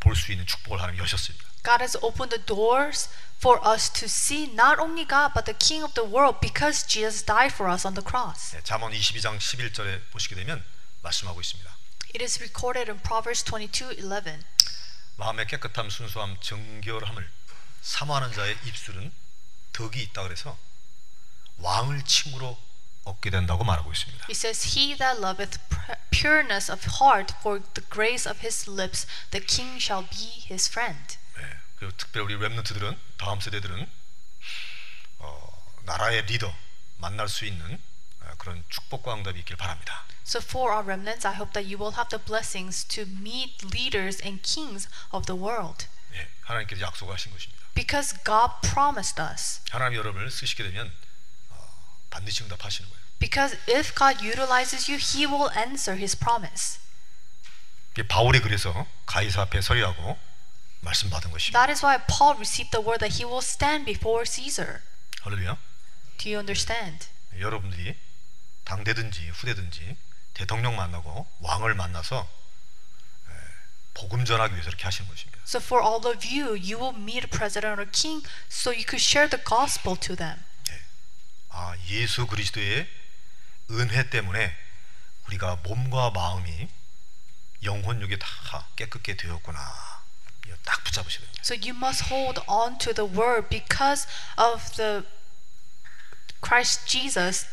[0.01, 1.45] 볼 수 있는 축복을 하나님 여셨습니다.
[1.65, 5.83] God has opened the doors for us to see not only God but the King
[5.83, 8.55] of the world because Jesus died for us on the cross.
[8.55, 10.65] 네, 잠언 22장 11절에 보시게 되면
[11.03, 11.71] 말씀하고 있습니다.
[12.15, 14.43] It is recorded in Proverbs 22:11.
[15.17, 17.31] 마음의 깨끗함, 순수함, 정결함을
[17.83, 19.13] 사모하는 자의 입술은
[19.73, 20.59] 덕이 있다 그래서
[21.59, 22.61] 왕을 친구로
[23.05, 24.25] 얻게 된다고 말하고 있습니다.
[24.25, 25.59] It says, "He that loveth
[26.11, 31.17] pureness of heart for the grace of his lips, the king shall be his friend."
[31.37, 31.43] 네,
[31.77, 33.91] 그리고 특별히 우리 랩런트들은 다음 세대들은
[35.19, 36.55] 어, 나라의 리더
[36.99, 37.92] 만날 수 있는 어,
[38.38, 40.06] 그런 축복과 응답이 있길 바랍니다.
[40.26, 44.22] So for our remnants, I hope that you will have the blessings to meet leaders
[44.24, 45.88] and kings of the world.
[46.12, 47.64] 네, 하나님께서 약속하신 것입니다.
[47.74, 49.62] Because God promised us.
[49.70, 50.92] 하나님 여러분을 쓰시게 되면
[51.50, 53.04] 어, 반드시 응답하시는 거예요.
[53.20, 56.80] Because if God utilizes you, He will answer His promise.
[57.94, 60.20] 이게 바울이 그래서 가이사 앞에 서리라고
[60.82, 61.58] 말씀 받은 것입니다.
[61.58, 64.82] That is why Paul received the word that he will stand before Caesar.
[65.22, 65.58] 할렐루야.
[66.18, 67.08] Do you understand?
[67.40, 67.98] 여러분들이
[68.65, 69.97] 당대든지 후대든지
[70.35, 72.29] 대통령 만나고 왕을 만나서
[73.29, 73.33] 에,
[73.95, 75.39] 복음 전하기 위해서 이렇게 하시는 것입니다.
[75.47, 79.03] So for all of you, you will meet a president or king so you could
[79.03, 80.43] share the gospel to them.
[81.51, 82.89] 아, 예수 그리스도의
[83.71, 84.57] 은혜 때문에
[85.27, 86.69] 우리가 몸과 마음이
[87.65, 90.03] 영혼 육이 다 깨끗게 되었구나.
[90.65, 91.43] 딱 붙잡으셔야 됩니다.
[91.43, 94.07] So you must hold on to the word because
[94.39, 95.05] of the
[96.41, 97.47] Christ Jesus.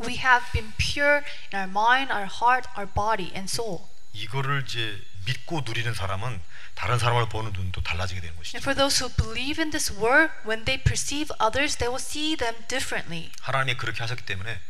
[0.00, 3.88] We have been pure in our mind, our heart, our body, and soul.
[4.12, 6.40] 이거를 이제 믿고 누리는 사람은
[6.74, 8.56] 다른 사람을 보는 눈도 달라지게 되는 것이죠.
[8.56, 12.36] And for those who believe in this word, when they perceive others, they will see
[12.36, 13.32] them differently.
[13.40, 14.60] 하나님이 그렇게 하셨기 때문에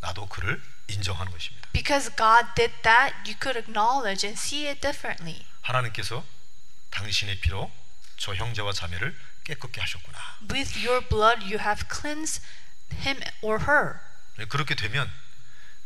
[0.00, 1.68] 나도 그를 인정하는 것입니다.
[1.72, 5.46] Because God did that, you could acknowledge and see it differently.
[5.62, 6.24] 하나님께서
[6.90, 7.70] 당신의 피로
[8.16, 10.18] 저 형제와 자매를 깨끗게 하셨구나.
[10.50, 12.42] With your blood, you have cleansed
[12.92, 14.00] him or her.
[14.45, 15.11] 그렇게 되면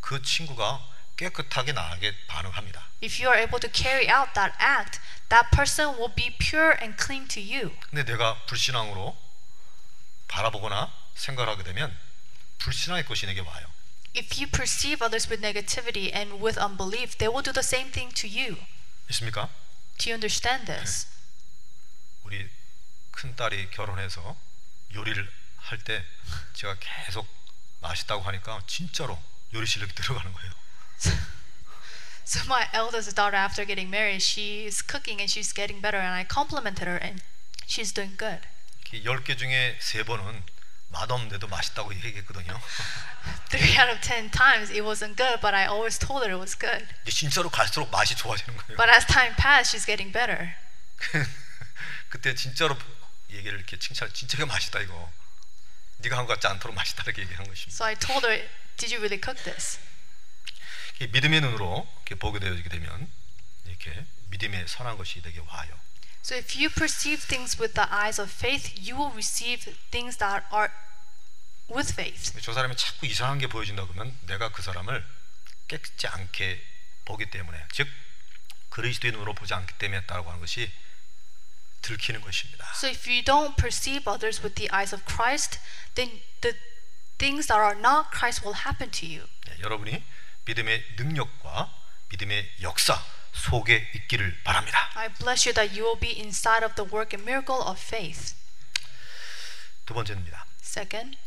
[0.02, 2.88] 그 친구가 깨끗하게 나에게 반응합니다.
[3.04, 6.96] If you are able to carry out that act, that person will be pure and
[7.02, 7.76] clean to you.
[7.90, 9.18] 근데 내가 불신앙으로
[10.28, 11.96] 바라보거나 생각하게 되면
[12.60, 13.66] 불신앙의 것이 내게 와요.
[14.16, 18.14] If you perceive others with negativity and with unbelief, they will do the same thing
[18.16, 18.58] to you.
[19.10, 19.50] 있습니까?
[19.98, 21.08] Do you understand this?
[22.24, 22.50] 우리
[23.12, 24.36] 큰 딸이 결혼해서
[24.94, 26.04] 요리를 할 때
[26.54, 27.28] 제가 계속
[27.86, 29.22] 맛있다고 하니까 진짜로
[29.54, 30.52] 요리 실력이 들어가는 거예요.
[32.26, 36.26] So my eldest daughter, after getting married, she's cooking and she's getting better, and I
[36.26, 37.22] complimented her, and
[37.68, 38.42] she's doing good.
[38.92, 40.42] 10개 중에 3번은
[40.90, 42.60] 맛없는데도 맛있다고 얘기했거든요.
[43.50, 46.58] Three out of ten times it wasn't good, but I always told her it was
[46.58, 46.88] good.
[47.06, 48.78] 진짜로 갈수록 맛이 좋아지는 거예요.
[48.78, 50.56] But as time passed, she's getting better.
[52.10, 52.78] 그때 진짜로
[53.30, 55.12] 얘기를 이렇게 칭찬 진짜 이거 맛있다 이거.
[56.06, 57.74] 네가 한 것 같지 않도록 맛있다 이렇게 얘기한 것입니다.
[57.74, 59.80] So I told her, Did you really cook this?
[61.00, 63.12] 이 믿음의 눈으로 이렇게 보게 되어지게 되면
[63.66, 65.80] 이렇게 믿음의 선한 것이 내게 와요.
[66.24, 70.46] So if you perceive things with the eyes of faith, you will receive things that
[70.54, 70.70] are
[71.70, 72.40] with faith.
[72.42, 75.06] 저 사람이 자꾸 이상한 게 보여진다 그러면 내가 그 사람을
[75.68, 76.64] 깨끗지 않게
[77.06, 77.88] 보기 때문에 즉
[78.70, 80.72] 그리스도의 눈으로 보지 않기 때문에 했다고 하는 것이
[81.82, 82.66] 들키는 것입니다.
[82.76, 85.60] So if you don't perceive others with the eyes of Christ,
[85.96, 86.58] then the
[87.18, 89.28] things that are not Christ will happen to you.
[89.48, 90.04] 네, 여러분이
[90.46, 91.74] 믿음의 능력과
[92.10, 93.02] 믿음의 역사
[93.34, 94.92] 속에 있기를 바랍니다.
[94.96, 98.36] I bless you that you will be inside of the work and miracle of faith.
[99.86, 100.46] 두 번째입니다.
[100.62, 101.18] Second,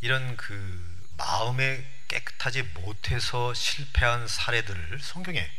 [0.00, 5.50] 이런 그 마음에 깨끗하지 못해서 실패한 사례들을 성경에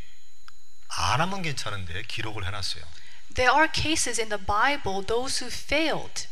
[0.87, 2.83] 안 하면 괜찮은데 기록을 해놨어요.
[3.34, 6.28] there are cases in the Bible those who failed.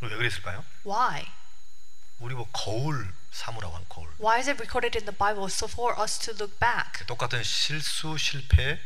[0.00, 0.64] 왜 그랬을까요?
[0.84, 1.26] Why?
[2.20, 4.08] 우리 뭐 거울 사무라고 한 거울.
[4.18, 7.04] Why is it recorded in the Bible so for us to look back?
[7.06, 8.78] 똑같은 실수 실패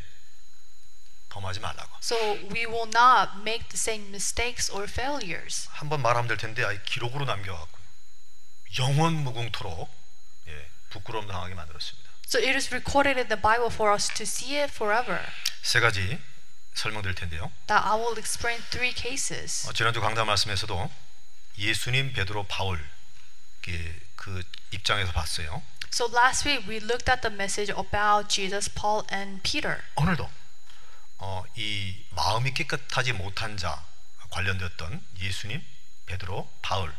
[1.29, 1.90] 범하지 말라고.
[2.01, 2.16] So
[2.55, 5.68] we will not make the same mistakes or failures.
[5.73, 7.79] 한 번 말하면 될 텐데 아예 기록으로 남겨갖고
[8.79, 9.90] 영원 무궁토록
[10.49, 12.09] 예, 부끄러움 당하게 만들었습니다.
[12.27, 15.21] So it is recorded in the Bible for us to see it forever.
[15.62, 16.18] 세 가지
[16.74, 17.52] 설명드릴 텐데요.
[17.68, 19.68] That I will explain three cases.
[19.68, 20.90] 어, 지난주 강단 말씀에서도
[21.58, 22.84] 예수님, 베드로, 바울
[23.62, 25.62] 그, 그 입장에서 봤어요.
[25.92, 29.82] So last week we looked at the message about Jesus, Paul, and Peter.
[29.96, 30.30] 오늘도
[31.20, 33.86] 어, 이 마음이 깨끗하지 못한 자
[34.32, 35.64] 관련되었던 예수님,
[36.08, 36.94] 베드로, 바울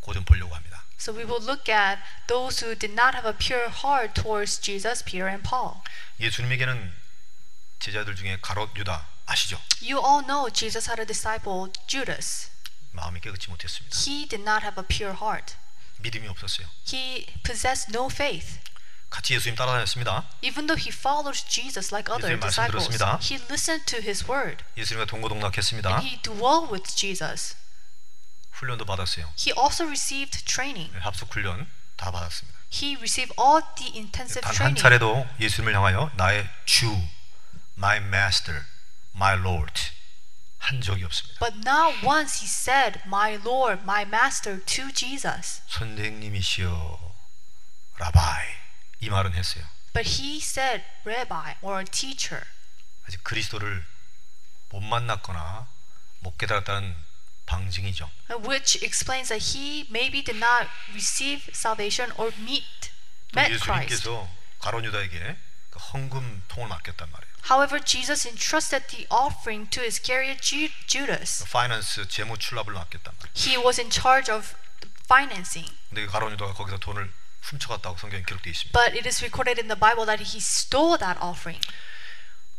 [0.00, 0.82] 고좀 보려고 합니다.
[0.98, 5.04] So we will look at those who did not have a pure heart towards Jesus,
[5.04, 5.82] Peter, and Paul.
[6.18, 6.92] 예수님에게는
[7.78, 9.60] 제자들 중에 가롯 유다 아시죠?
[9.82, 12.50] You all know Jesus had a disciple, Judas.
[12.92, 13.96] 마음이 깨끗이 못했습니다.
[13.98, 15.54] He did not have a pure heart.
[15.98, 16.66] 믿음이 없었어요.
[16.90, 18.58] He possessed no faith.
[19.10, 20.28] 같이 예수님 따라다녔습니다.
[20.42, 23.18] Even though he follows Jesus like other disciples, 들었습니다.
[23.22, 24.64] he listened to his word.
[24.76, 25.88] 예수님과 동고동락했습니다.
[25.90, 27.56] And he dwelled with Jesus.
[28.52, 29.30] 훈련도 받았어요.
[29.38, 30.92] He also received training.
[31.00, 32.58] 합숙 훈련 다 받았습니다.
[32.72, 34.80] He received all the intensive 단한 training.
[34.80, 36.86] 차례도 예수님을 향하여 나의 주,
[37.76, 38.64] my master,
[39.18, 39.74] my lord
[40.58, 41.38] 한 적이 없습니다.
[41.40, 45.62] But not once he said, My Lord, my Master, to Jesus.
[45.68, 47.14] 선생님이시여,
[47.96, 48.46] 라바이
[49.00, 49.64] 이 말은 했어요.
[49.94, 52.44] But he said, Rabbi or teacher.
[53.06, 53.84] 아직 그리스도를
[54.70, 55.66] 못 만났거나
[56.20, 56.94] 못 깨달았다는
[57.46, 58.10] 방증이죠.
[58.44, 62.90] Which explains that he maybe did not receive salvation or meet,
[63.32, 63.94] 또 met Christ.
[63.94, 64.28] 예수님께서
[64.58, 65.36] 가론 유다에게
[65.70, 67.27] 그 헌금 통을 맡겼단 말이에요.
[67.49, 71.43] However, Jesus entrusted the offering to Iscariot Ju- Judas.
[71.51, 73.33] 파이낸스 재무 출납을 맡겼단 말이에요.
[73.35, 74.55] He was in charge of
[75.05, 75.67] financing.
[75.89, 78.71] 근데 그 가론 유다가 거기서 돈을 훔쳐갔다고 성경에 기록되어 있습니다.
[78.79, 81.59] But it is recorded in the Bible that he stole that offering.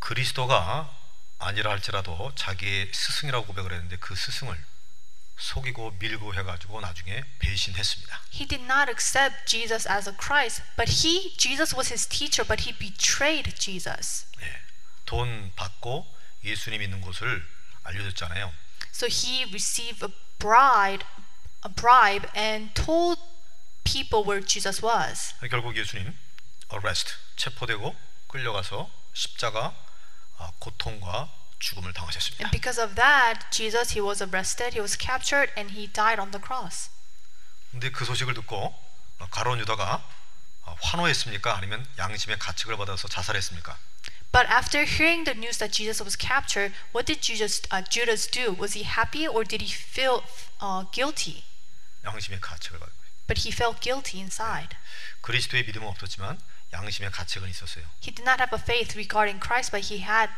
[0.01, 0.91] 그리스도가
[1.39, 4.57] 아니라 할지라도 자기의 스승이라고 고백을 했는데 그 스승을
[5.39, 8.21] 속이고 밀고 해가지고 나중에 배신했습니다.
[8.33, 12.69] He did not accept Jesus as a Christ, but he, Jesus was his teacher, but
[12.69, 14.27] he betrayed Jesus.
[14.43, 14.63] 예.
[15.10, 16.06] 돈 받고
[16.44, 17.44] 예수님 있는 곳을
[17.82, 18.54] 알려줬잖아요.
[18.94, 21.04] So he received a bride,
[21.66, 23.20] a bribe, and told
[23.84, 25.34] people where Jesus was.
[25.50, 26.16] 결국 예수님
[26.72, 27.96] arrest 체포되고
[28.28, 29.74] 끌려가서 십자가
[30.38, 32.46] 아, 고통과 죽음을 당하셨습니다.
[32.46, 36.30] And because of that, Jesus, he was arrested, he was captured, and he died on
[36.30, 36.92] the cross.
[37.72, 38.76] 근데 그 소식을 듣고
[39.18, 40.06] 어, 가론 유다가
[40.62, 41.58] 어, 환호했습니까?
[41.58, 43.76] 아니면 양심의 가책을 받아서 자살했습니까?
[44.33, 48.53] But after hearing the news that Jesus was captured, what did Jesus, uh, Judas do?
[48.53, 50.25] Was he happy or did he feel
[50.61, 51.45] uh, guilty?
[52.05, 52.93] 양심의 가책을 받고
[53.27, 54.77] But he felt guilty inside.
[55.23, 56.39] 그리스도의 믿음은 없었지만
[56.73, 57.87] 양심의 가책은 있었어요.
[58.03, 60.31] He did not have a faith regarding Christ, but he had,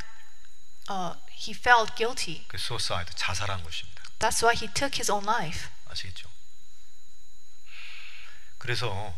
[0.89, 2.45] uh, he felt guilty.
[2.49, 4.03] 그 suicide 자살한 것입니다.
[4.21, 5.69] That's why he took his own life.
[5.89, 6.29] 아시겠죠?
[8.59, 9.17] 그래서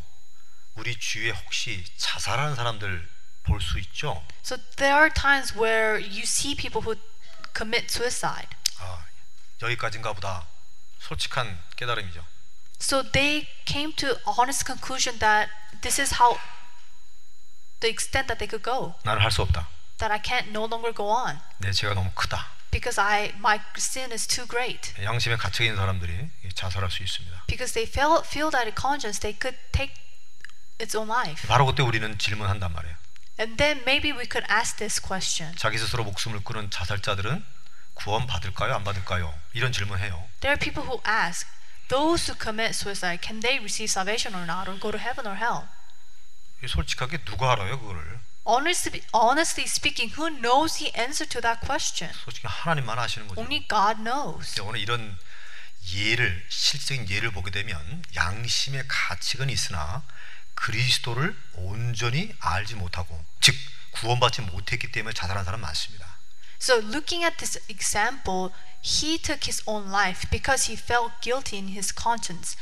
[0.74, 3.11] 우리 주위에 혹시 자살하는 사람들
[3.43, 4.23] 볼 수 있죠?
[4.43, 6.95] So there are times where you see people who
[7.55, 8.49] commit suicide.
[8.79, 9.05] 아,
[9.61, 10.45] 여기까지인가 보다.
[10.99, 12.23] 솔직한 깨달음이죠.
[12.79, 15.49] So they came to a honest conclusion that
[15.81, 16.39] this is how
[17.79, 18.95] the extent that they could go.
[19.03, 19.67] 나는 할수 없다.
[19.99, 22.47] That I can't no longer go on 내 죄가 너무 크다.
[22.71, 24.91] because I my sin is too great.
[25.03, 27.43] 양심에 갇혀 있는 사람들이 자살할 수 있습니다.
[27.47, 29.93] Because they feel feel that in conscience they could take
[30.81, 31.47] its own life.
[31.47, 32.95] 바로 그때 우리는 질문한단 말이에요.
[33.39, 35.55] And then maybe we could ask this question.
[35.57, 37.43] 자기 스스로 목숨을 끊은 자살자들은
[37.95, 38.75] 구원 받을까요?
[38.75, 39.33] 안 받을까요?
[39.53, 40.29] 이런 질문해요.
[40.41, 41.47] There are people who ask,
[41.89, 45.37] those who commit suicide, can they receive salvation or not, or go to heaven or
[45.37, 45.67] hell?
[46.65, 48.21] 솔직하게 누가 알아요, 그거를?
[48.45, 52.13] Honestly, honestly speaking, who knows the answer to that question?
[52.23, 53.41] 솔직히 하나님만 아시는 거죠.
[53.41, 54.59] Only God knows.
[54.61, 55.17] 오늘 이런
[55.93, 60.03] 예를 실적인 예를 보게 되면 양심의 가치는 있으나
[60.55, 63.55] 그리스도를 온전히 알지 못하고 즉
[63.91, 66.13] 구원받지 못했기 때문에 자살한 사람 많습니다.
[66.59, 71.75] So, looking at this example, he took his own life because he felt guilty in
[71.75, 72.55] his conscience.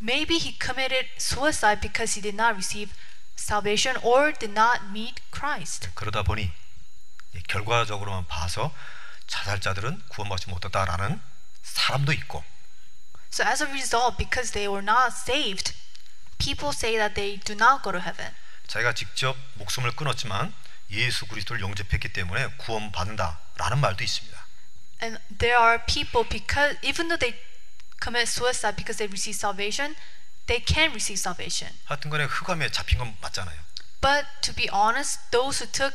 [0.00, 2.94] Maybe he committed suicide because he did not receive
[3.36, 5.90] salvation or did not meet Christ.
[5.94, 6.52] 그러다 보니
[7.34, 8.72] 이 결과적으로만 봐서
[9.26, 11.20] 자살자들은 구원받지 못했다라는
[11.62, 12.44] 사람도 있고
[13.30, 15.74] So, as a result, because they were not saved,
[16.38, 18.34] people say that they do not go to heaven.
[18.66, 20.54] 자기가 직접 목숨을 끊었지만
[20.90, 24.46] 예수 그리스도를 영접했기 때문에 구원받는다라는 말도 있습니다.
[25.02, 27.38] And there are people because even though they
[28.02, 29.94] commit suicide because they receive salvation,
[30.46, 31.72] they can receive salvation.
[31.86, 33.58] 하여튼간에 흑암에 잡힌 건 맞잖아요.
[34.00, 35.94] But to be honest, those who took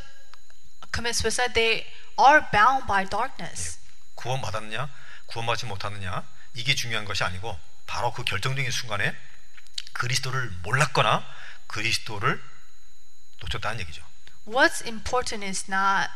[0.92, 1.88] commit suicide, they
[2.20, 3.80] are bound by darkness.
[4.16, 4.90] 구원받았느냐
[5.28, 9.16] 구원받지 못하느냐 이게 중요한 것이 아니고 바로 그 결정적인 순간에
[9.94, 11.26] 그리스도를 몰랐거나
[11.68, 12.42] 그리스도를
[13.42, 14.04] 놓쳤다는 얘기죠.
[14.46, 16.10] What's important is not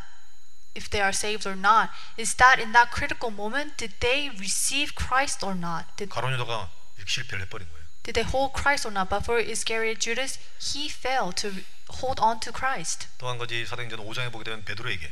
[0.76, 4.94] if they are saved or not, is that in that critical moment, did they receive
[4.96, 5.88] Christ or not?
[5.98, 7.78] Did, 가론 유다가 이렇게 실패를 해버린 거예요.
[8.08, 9.10] did they hold Christ or not?
[9.10, 11.66] But for Iscariot Judas, he failed to
[12.00, 13.08] hold on to Christ.
[13.18, 15.12] 또한 가지 사도행전 5장에 보게 되면 베드로에게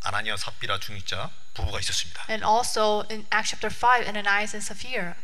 [0.00, 2.24] 아나니아 삽비라 중직자 부부가 있었습니다.
[2.30, 5.16] And also in Acts chapter 5, Ananias and Sapphira.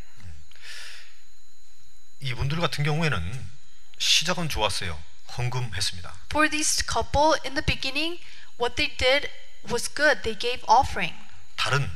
[2.22, 3.50] 이분들 같은 경우에는
[3.98, 4.98] 시작은 좋았어요.
[5.36, 6.14] 헌금했습니다.
[6.30, 8.22] For this couple, in the beginning,
[8.60, 9.28] what they did
[9.70, 10.22] was good.
[10.22, 11.14] They gave offering.
[11.56, 11.90] 다른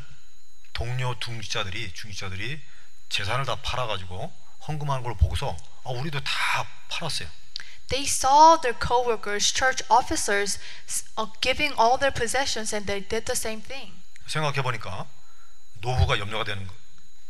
[0.72, 2.60] 동료 중직자들이 중직자들이
[3.08, 4.32] 재산을 다 팔아 가지고
[4.66, 7.28] 헌금하는 걸 보고서 아, 우리도 다 팔았어요.
[7.88, 10.58] They saw their co-workers, church officers,
[11.16, 13.94] uh, giving all their possessions, and they did the same thing.
[14.26, 15.06] 생각해 보니까
[15.74, 16.68] 노후가 염려가 되는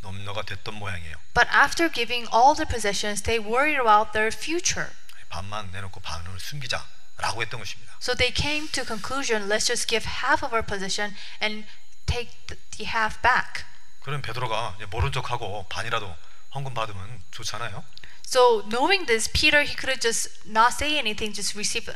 [0.05, 1.15] 거- 염려가 됐던 모양이에요.
[1.33, 4.89] But after giving all their possessions, they worried about their future.
[5.29, 7.95] 반만 내놓고 반을 숨기자라고 했던 것입니다.
[8.01, 11.65] So they came to conclusion, let's just give half of our possession and
[12.05, 13.63] take the, the half back.
[14.01, 16.13] 그럼 베드로가 이제 모른 척하고 반이라도
[16.55, 17.83] 헌금 받으면 좋잖아요.
[18.25, 21.87] So knowing this, Peter he could have just not say anything, just receive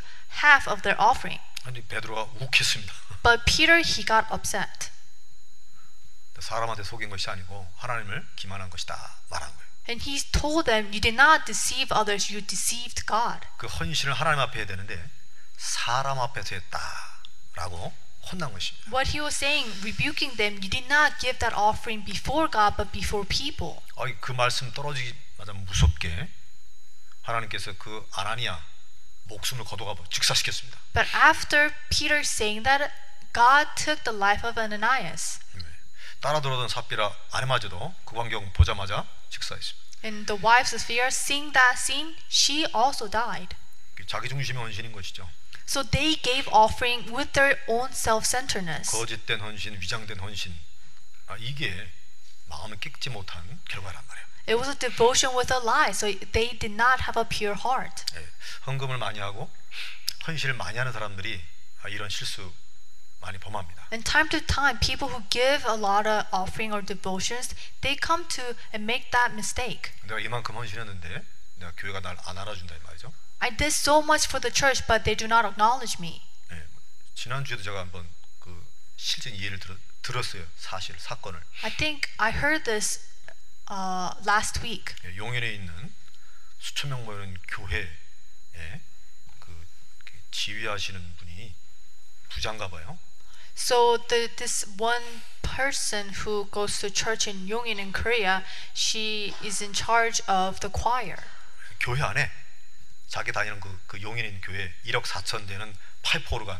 [0.43, 1.41] half of their offering.
[1.65, 2.93] 아니 베드로가 욱했습니다.
[3.23, 4.91] But Peter he got upset.
[6.40, 8.94] 사람한테 속인 것이 아니고 하나님을 기만한 것이다
[9.28, 9.70] 말한 거예요.
[9.88, 13.40] And he told them, You did not deceive others, you deceived God.
[13.56, 15.10] 그 헌신을 하나님 앞에 해야 되는데
[15.56, 17.92] 사람 앞에서 했다라고
[18.30, 18.90] 혼난 것입니다.
[18.90, 22.92] What he was saying, rebuking them, you did not give that offering before God, but
[22.92, 23.80] before people.
[23.96, 26.28] 어이, 그 말씀 떨어지기마자 무섭게
[27.22, 28.62] 하나님께서 그 아나니아
[29.24, 30.78] 목숨을 거둬가 즉사시켰습니다.
[30.92, 32.92] But after Peter saying that,
[33.32, 35.38] God took the life of Ananias.
[35.54, 35.64] 네.
[36.20, 39.80] 따라 들어오던 삽비라 아내마저도 그 광경 보자마자 즉사했습니다.
[40.04, 43.56] And the wives of Sapphira, seeing that scene, she also died.
[44.06, 45.28] 자기 중심의 헌신인 것이죠.
[45.66, 48.90] So they gave offering with their own self-centeredness.
[48.90, 50.54] 거짓된 헌신, 위장된 헌신.
[51.28, 51.70] 아, 이게
[52.46, 54.26] 마음을 깨끗지 못한 결과란 말이에요.
[54.48, 58.04] It was a devotion with a lie, so they did not have a pure heart.
[58.16, 58.26] 예,
[58.66, 59.50] 헌금을 많이 하고
[60.26, 61.40] 헌신을 많이 하는 사람들이
[61.82, 62.52] 아, 이런 실수
[63.20, 63.88] 많이 범합니다.
[63.92, 68.26] And time to time, people who give a lot of offering or devotions, they come
[68.28, 69.92] to and make that mistake.
[70.04, 71.22] 내가 이만큼 헌신했는데
[71.56, 73.12] 내가 교회가 날 안 알아준다 이 말이죠.
[73.40, 76.22] I did so much for the church, but they do not acknowledge me.
[76.52, 76.66] 예,
[77.14, 80.44] 지난 주에도 제가 한번 그 실제 이해를 들었, 들었어요.
[80.58, 83.00] 사실 사건을 I think I heard this
[83.70, 84.94] uh, last week.
[85.04, 85.94] 예, 용인에 있는
[86.58, 88.80] 수천 명 모이는 교회에
[89.38, 89.66] 그,
[90.04, 91.54] 그 지휘하시는 분이
[92.30, 92.98] 부장가 봐요.
[93.55, 99.61] So the, this one person who goes to church in Yongin in Korea, she is
[99.61, 101.17] in charge of the choir.
[101.79, 102.29] 교회 안에
[103.07, 106.59] 자기 다니는 그, 그 용인에 있는 교회 1억 4천 되는 파이프 오르간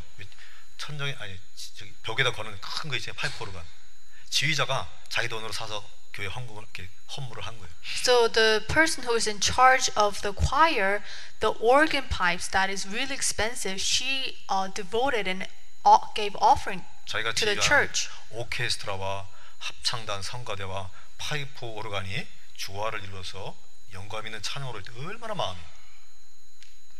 [0.78, 1.40] 천정에 아니
[1.76, 3.64] 저기 벽에다 거는 큰 거 있잖아요 파이프 오르간
[4.30, 5.84] 지휘자가 자기 돈으로 사서
[6.14, 7.70] 교회 헌금을 이렇게 헌물을 한 거예요.
[8.04, 11.02] So the person who is in charge of the choir,
[11.42, 15.48] the organ pipes that is really expensive, she uh, devoted and uh,
[16.15, 18.09] gave offering 자기가 to the church.
[18.31, 19.27] 오케스트라와
[19.59, 23.57] 합창단 성가대와 파이프 오르간이 조화를 이루어서
[23.93, 25.59] 영감 있는 찬양으로 얼마나 마음이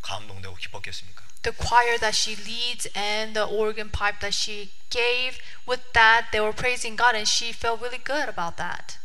[0.01, 1.31] 감동되고 기뻤겠습니까?
[1.43, 6.39] the choir that she leads and the organ pipe that she gave, with that they
[6.39, 8.99] were praising God and she felt really good about that.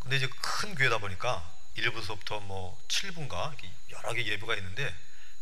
[0.00, 4.94] 근데 이제 큰 교회다 보니까 1부서부터 뭐 7분가 이렇게 여러 개 예배가 있는데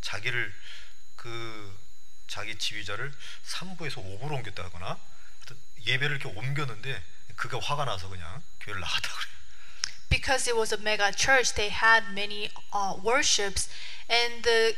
[0.02, 0.54] 자기를
[1.16, 1.78] 그
[2.31, 3.13] 자기 지휘자를
[3.45, 7.03] 3부에서 5부로 옮겼다거나 하여튼 예배를 이렇게 옮겼는데
[7.35, 9.37] 그가 화가 나서 그냥 교회를 나갔다 그래요.
[10.09, 13.69] Because it was a mega church, they had many uh, worships,
[14.09, 14.75] and the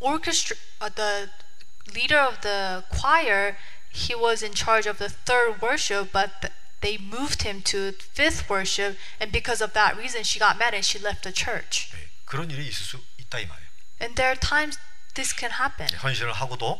[0.00, 1.30] orchestra, uh, the
[1.94, 3.56] leader of the choir,
[3.90, 6.52] he was in charge of the third worship, but th-
[6.82, 10.84] they moved him to fifth worship, and because of that reason, she got mad and
[10.84, 11.88] she left the church.
[11.94, 13.66] 네, 그런 일이 있을 수 있다 이 말이에요.
[14.00, 14.78] And there are times
[15.13, 15.87] this can happen.
[15.99, 16.79] 헌신을 하고도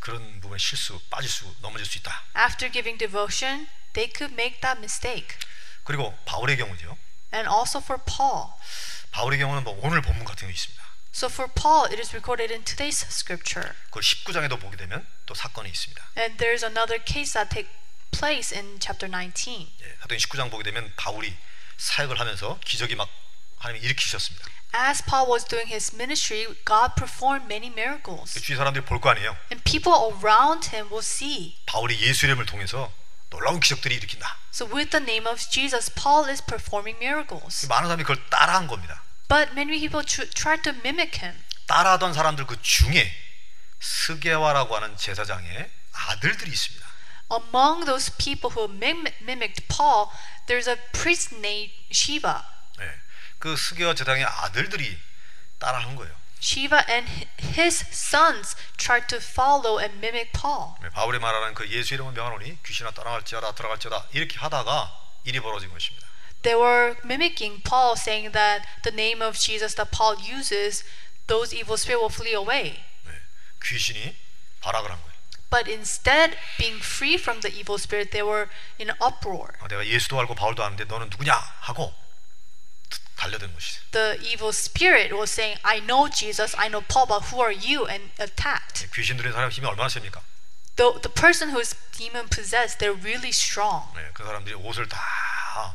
[0.00, 2.24] 그런 부분에 실수, 빠질 수, 넘어질 수 있다.
[2.36, 5.36] After giving devotion, they could make that mistake.
[5.84, 6.96] 그리고 바울의 경우죠.
[7.34, 8.52] And also for Paul.
[9.10, 10.84] 바울의 경우는 뭐 오늘 본문 같은 게 있습니다.
[11.12, 13.72] So for Paul, it is recorded in today's scripture.
[13.90, 16.04] 그 19장에도 보게 되면 또 사건이 있습니다.
[16.18, 17.72] And there's another case that take
[18.10, 19.72] place in chapter 19.
[19.80, 21.34] 예, 사도행 19장 보게 되면 바울이
[21.78, 23.08] 사역을 하면서 기적이 막
[23.58, 24.46] 하나님이 일으키셨습니다.
[24.75, 28.33] As Paul was doing his ministry, God performed many miracles.
[28.39, 29.35] 주위 사람들이 볼 거 아니에요.
[29.51, 31.57] And people around him will see.
[31.65, 32.91] 바울이 예수 이름을 통해서
[33.29, 34.37] 놀라운 기적들이 일으킨다.
[34.53, 37.67] So with the name of Jesus, Paul is performing miracles.
[37.67, 39.03] 많은 사람이 그걸 따라한 겁니다.
[39.27, 41.35] But many people tr- try to mimic him.
[41.67, 43.11] 따라하던 사람들 그 중에
[43.79, 46.87] 스게와라고 하는 제사장의 아들들이 있습니다.
[47.31, 50.07] Among those people who mim- mimicked Paul,
[50.47, 52.43] there's a priest named Shiva.
[53.46, 54.98] 예, 그 스게와 제사장의 아들들이
[55.58, 56.12] 따라한 거예요.
[56.42, 60.74] Shiva and hi- his sons tried to follow and mimic Paul.
[60.84, 64.92] 예, 바울이 말하는 그 예수 이름을 명하노니 귀신아 떠나갈지어다 들어갈지어다 이렇게 하다가
[65.24, 66.06] 일이 벌어진 것입니다.
[66.42, 70.84] They were mimicking Paul, saying that the name of Jesus that Paul uses,
[71.26, 72.84] those evil spirits will flee away.
[73.06, 73.20] 예,
[73.64, 74.14] 귀신이
[74.60, 75.16] 발악을 한 거예요.
[75.48, 79.54] But instead, being free from the evil spirit, they were in an uproar.
[79.60, 81.94] 아, 내가 예수도 알고 바울도 아는데 너는 누구냐 하고
[83.16, 83.80] 달려든 것이죠.
[83.92, 87.88] The evil spirit was saying, I know Jesus, I know Paul, but who are you?
[87.88, 88.88] And attacked.
[88.94, 90.22] 귀신 들린 사람 힘이 얼마나 셉니까?
[90.76, 93.88] The, the person who is demon possessed, they're really strong.
[93.96, 95.00] 네, 그 사람들이 옷을 다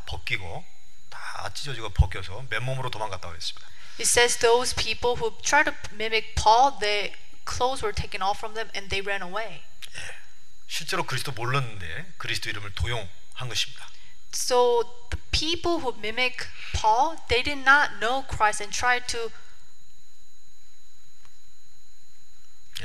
[0.05, 0.63] 벗기고
[1.09, 3.67] 다 찢어지고 벗겨서 맨몸으로 도망갔다 그랬습니다.
[3.97, 7.11] It says those people who try to mimic Paul, their
[7.45, 9.63] clothes were taken off from them and they ran away.
[10.67, 13.89] 실제로 그리스도 몰랐는데 그리스도 이름을 도용한 것입니다.
[14.32, 19.30] So the people who mimic Paul, they did not know Christ and tried to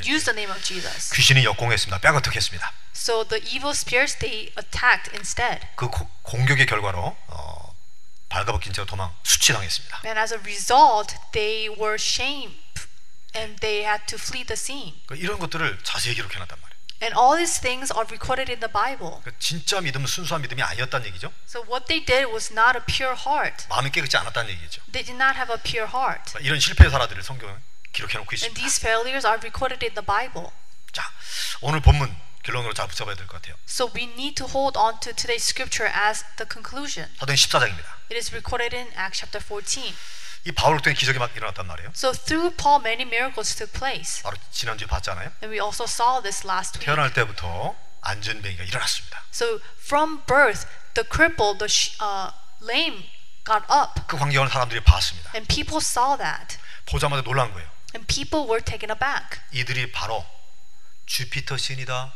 [0.05, 1.11] use the name of Jesus.
[1.13, 1.99] 귀신이 역공했습니다.
[1.99, 2.71] 뼈거특했습니다.
[2.95, 5.67] So the evil spirits they attacked instead.
[5.75, 7.75] 그 고- 공격의 결과로 어,
[8.29, 10.01] 발가벗긴 채로 도망 수치당했습니다.
[10.05, 12.55] And as a result, they were shamed
[13.35, 15.01] and they had to flee the scene.
[15.07, 16.74] 그 이런 것들을 자세히 기록해놨단 말이에요.
[17.01, 19.21] And all these things are recorded in the Bible.
[19.23, 21.33] 그 진짜 믿음은 순수한 믿음이 아니었다는 얘기죠.
[21.49, 23.65] So what they did was not a pure heart.
[23.69, 24.81] 마음이 깨끗지 않았다는 얘기죠.
[24.93, 26.37] They did not have a pure heart.
[26.41, 27.55] 이런 실패의 사례들을 성경에
[27.93, 28.61] 기록해놓고 And 있습니다.
[28.61, 30.53] these failures are recorded in the Bible.
[30.93, 31.01] 자,
[31.61, 33.55] 오늘 본문 결론으로 잘 붙잡아야 될 것 같아요.
[33.67, 37.09] So we need to hold on to today's scripture as the conclusion.
[37.17, 37.89] 사도행 14장입니다.
[38.13, 39.89] It is recorded in Acts chapter 14.
[40.46, 41.90] 이 바울을 통해 기적이 막 일어났단 말이에요.
[41.90, 44.22] So through Paul, many miracles took place.
[44.22, 45.32] 바로 지난주에 봤잖아요.
[45.42, 46.86] And we also saw this last week.
[46.86, 49.24] 태어날 때부터 안전뱅이가 일어났습니다.
[49.34, 51.66] So from birth, the crippled, the
[51.98, 52.30] uh,
[52.62, 53.10] lame
[53.44, 54.06] got up.
[54.06, 55.32] 그 광경을 사람들이 봤습니다.
[55.34, 56.58] And people saw that.
[56.86, 57.68] 보자마자 놀란 거예요.
[57.96, 59.42] And people were taken aback.
[59.50, 60.24] 이들이 바로
[61.06, 62.12] 주피터 신이다,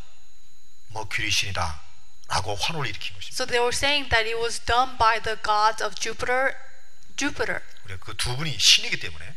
[0.95, 1.81] 머큐리 신이다
[2.29, 3.35] 라고 환호를 일으킨 것입니다.
[3.35, 6.55] So they were saying that it was done by the gods of Jupiter,
[7.17, 7.63] Jupiter.
[7.91, 9.35] 우리가 그두 분이 신이기 때문에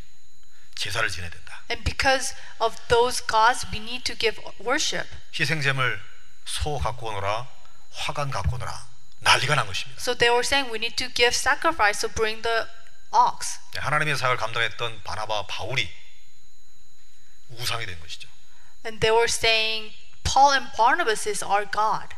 [0.75, 1.63] 제사를 지내야 된다.
[1.69, 5.09] And because of those gods, we need to give worship.
[5.37, 6.01] 희생제물
[6.45, 7.47] 소 갖고 오너라,
[7.91, 8.87] 화관 갖고 오너라
[9.19, 10.01] 난리가 난 것입니다.
[10.01, 12.65] So they were saying we need to give sacrifice to bring the
[13.13, 13.59] ox.
[13.73, 15.89] 네, 하나님의 사역을 감당했던 바나바 바울이
[17.49, 18.27] 우상이 된 것이죠.
[18.85, 22.15] And they were saying Paul and Barnabas is our God.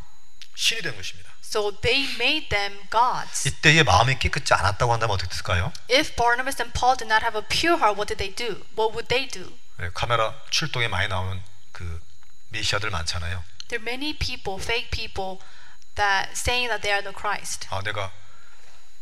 [0.56, 1.25] 신이 된 것입니다.
[1.46, 3.48] So they made them gods.
[3.48, 5.72] 이때의 마음이 깨끗지 않았다고 한다면 어떻게 됐을까요?
[5.90, 8.66] If Barnabas and Paul did not have a pure heart, what did they do?
[8.76, 9.56] What would they do?
[9.78, 11.42] 네, 카메라 출동에 많이 나오는
[11.72, 12.02] 그
[12.50, 13.44] 메시아들 많잖아요.
[13.70, 15.40] There are many people, fake people,
[15.96, 17.68] that saying that they are the Christ.
[17.70, 18.12] 아 내가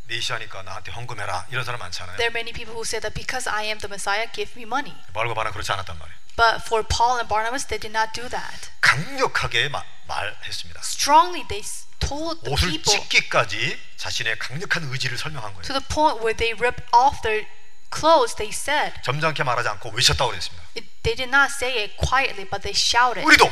[0.07, 2.17] 메시아니까 나한테 헌금해라 이런 사람 많잖아요.
[2.17, 4.93] There are many people who say that because I am the Messiah, give me money.
[5.13, 6.17] 바울과 바나 그렇지 않았단 말이에요.
[6.35, 8.69] But for Paul and Barnabas, they did not do that.
[8.81, 10.81] 강력하게 마- 말했습니다.
[10.81, 11.63] Strongly, they
[11.99, 15.63] told the 옷을 people 찢기까지 자신의 강력한 의지를 설명한 거예요.
[15.63, 17.45] to the point where they ripped off their
[17.93, 18.35] clothes.
[18.35, 20.63] They said 점잖게 말하지 않고 외쳤다고 그랬습니다.
[20.75, 23.51] it, They did not say it quietly, but they shouted, 우리도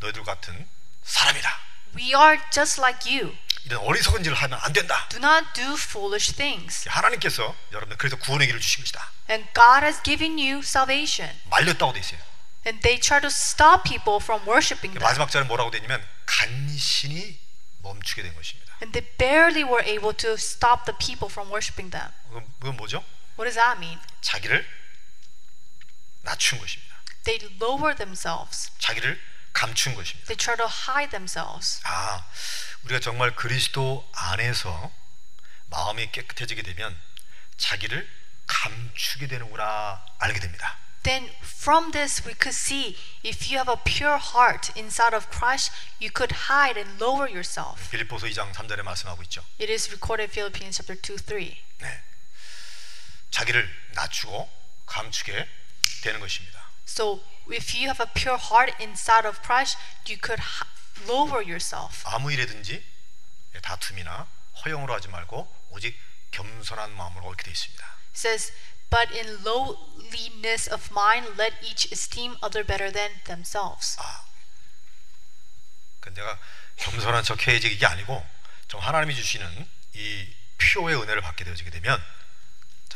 [0.00, 0.68] 너희들 같은
[1.04, 1.50] 사람이다.
[1.96, 3.34] We are just like you.
[3.68, 5.06] 이런 어리석은 일을 하면 안 된다.
[5.10, 6.88] Do not do foolish things.
[6.88, 9.12] 하나님께서 여러분들 그래서 구원의 길을 주신 것이다.
[9.28, 11.38] And God has given you salvation.
[11.44, 12.18] 말렸다고 돼 있어요.
[12.66, 15.02] And they try to stop people from worshiping them.
[15.02, 17.38] 마지막 절에 뭐라고 되냐면 간신히
[17.82, 18.74] 멈추게 된 것입니다.
[18.80, 22.08] And they barely were able to stop the people from worshiping them.
[22.28, 23.04] 그건, 그건 뭐죠?
[23.36, 24.00] What does that mean?
[24.22, 24.66] 자기를
[26.22, 26.96] 낮춘 것입니다.
[27.24, 28.72] They lower themselves.
[28.78, 29.20] 자기를
[29.52, 30.26] 감춘 것입니다.
[30.26, 31.80] They try to hide themselves.
[31.84, 32.24] 아,
[32.84, 34.92] 우리가 정말 그리스도 안에서
[35.66, 36.98] 마음이 깨끗해지게 되면
[37.56, 38.08] 자기를
[38.46, 40.78] 감추게 되는구나 알게 됩니다.
[41.02, 45.72] Then from this we could see if you have a pure heart inside of Christ,
[46.00, 47.90] you could hide and lower yourself.
[47.90, 49.44] 빌립보서 2장 3절에 말씀하고 있죠.
[49.60, 51.56] It is recorded in Philippians chapter 2 3.
[51.78, 52.02] 네.
[53.30, 54.50] 자기를 낮추고
[54.86, 55.48] 감추게
[56.02, 56.58] 되는 것입니다.
[56.86, 57.22] So
[57.52, 60.42] if you have a pure heart inside of Christ, you could
[61.06, 62.02] lower yourself.
[62.06, 62.84] 아무 일에든지
[63.62, 64.26] 다툼이나
[64.64, 65.98] 허용으로 하지 말고 오직
[66.30, 67.84] 겸손한 마음으로 옳게 되어 있습니다.
[67.84, 68.52] It says,
[68.90, 73.98] But in lowliness of mind, let each esteem other better than themselves.
[76.00, 76.38] 그 내가
[76.76, 78.24] 겸손한 척 해야지 이게 아니고
[78.68, 82.02] 좀 하나님이 주시는 이 표의 은혜를 받게 되어지게 되면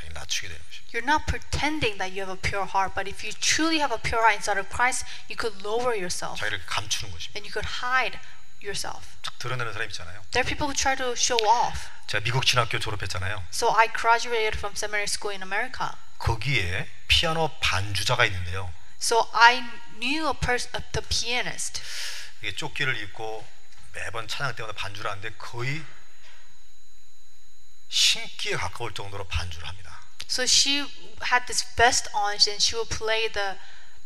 [0.03, 0.92] 자기를 낮추게 되는 것입니다.
[0.92, 4.00] You're not pretending that you have a pure heart, but if you truly have a
[4.03, 7.38] pure heart inside of Christ, you could lower yourself 자기를 감추는 것입니다.
[7.38, 8.18] and you could hide
[8.62, 9.16] yourself.
[9.22, 10.22] 쫙 드러내는 사람 있잖아요.
[10.34, 11.88] There are people who try to show off.
[12.09, 13.44] 제가 미국 신학교 졸업했잖아요.
[13.53, 15.94] So I graduated from seminary school in America.
[16.18, 18.72] 거기에 피아노 반주자가 있는데요.
[19.00, 19.62] So I
[19.98, 21.82] knew a person, the pianist.
[22.42, 23.46] 이게 조끼를 입고
[23.94, 25.82] 매번 찬양 때마다 반주를 하는데 거의
[27.93, 30.01] 신기에 가까울 정도로 반주를 합니다.
[30.28, 30.80] So she
[31.30, 33.59] had this vest on and she would play the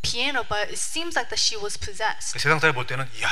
[0.03, 2.33] piano, but it seems like that she was possessed.
[2.35, 3.31] 그 세상 사람이 볼 때는 이야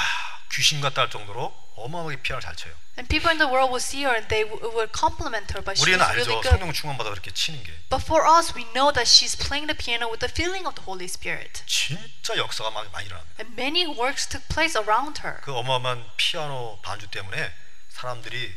[0.52, 2.72] 귀신 같다 할 정도로 어마어마하게 피아노를 잘 쳐요.
[2.96, 5.74] And people in the world would see her and they w- would compliment her, but
[5.74, 6.22] she 우리는 was 알죠.
[6.22, 6.54] really good.
[6.54, 9.74] 성령 충만 받아 그렇게 치는 게 But for us, we know that she's playing the
[9.74, 11.66] piano with the feeling of the Holy Spirit.
[11.66, 13.42] 진짜 역사가 많이, 많이 일어납니다.
[13.42, 15.42] And many works took place around her.
[15.42, 17.50] 그 어마어마한 피아노 반주 때문에
[17.90, 18.54] 사람들이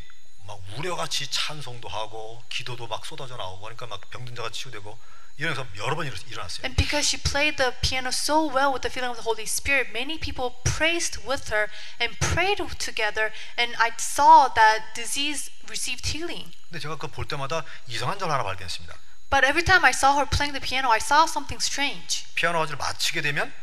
[0.48, 4.98] 막 우려같이 찬송도 하고 기도도 막 쏟아져 나오고 그러니까 막 병든 자가 치유되고
[5.38, 6.66] 이러면서 여러 번 일어- 일어났어요.
[6.66, 9.92] And because she played the piano so well with the feeling of the Holy Spirit,
[9.94, 11.70] many people praised with her
[12.02, 13.30] and prayed together.
[13.60, 16.50] And I saw that disease received healing.
[16.72, 18.96] 근데 제가 그거 볼 때마다 이상한 점 하나 발견했습니다.
[19.30, 22.26] But every time I saw her playing the piano, I saw something strange.
[22.34, 23.54] 피아노 화제를 마치게 되면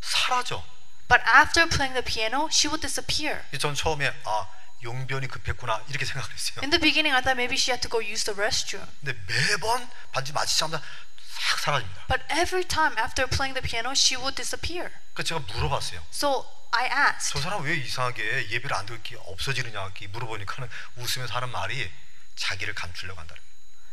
[0.00, 0.62] 사라져.
[1.08, 3.42] But after playing the piano, she would disappear.
[3.58, 4.46] 전 처음에 아
[4.82, 6.60] 용변이 급했구나 이렇게 생각을 했어요.
[6.62, 8.86] In the beginning, I thought maybe she had to go use the restroom.
[9.00, 10.82] 근데 매번 반지 마치자마자
[11.26, 12.06] 싹 사라집니다.
[12.08, 14.90] But every time after playing the piano, she would disappear.
[15.14, 16.02] 그 제가 물어봤어요.
[16.12, 21.50] So I asked, 저 사람 왜 이상하게 예배를 안 듣기 없어지느냐 이렇게 물어보니까는 웃으면서 하는
[21.50, 21.90] 말이
[22.36, 23.34] 자기를 감추려고 한다.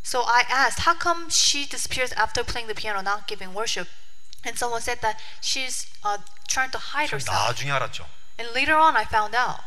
[0.05, 3.89] So I asked, how come she disappears after playing the piano, not giving worship?
[4.45, 7.35] And someone said that she's uh, trying to hide 저 herself.
[7.35, 8.07] 나중에 알았죠.
[8.39, 9.59] And later on, I found out.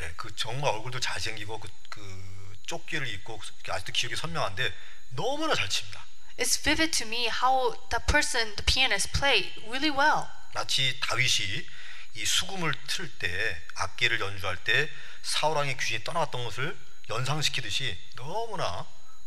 [0.00, 4.72] 예, 그 정말 얼굴도 잘생기고 그, 그 조끼를 입고 아직도 기억이 선명한데
[5.10, 6.04] 너무나 잘 칩니다.
[6.38, 10.28] It's vivid to me how that person, the pianist, played really well.
[10.54, 11.66] 마치 다윗이
[12.14, 14.88] 이 수금을 틀 때 악기를 연주할 때
[15.22, 16.78] 사울 왕의 귀신이 떠나갔던 것을
[17.10, 18.86] 연상시키듯이 너무나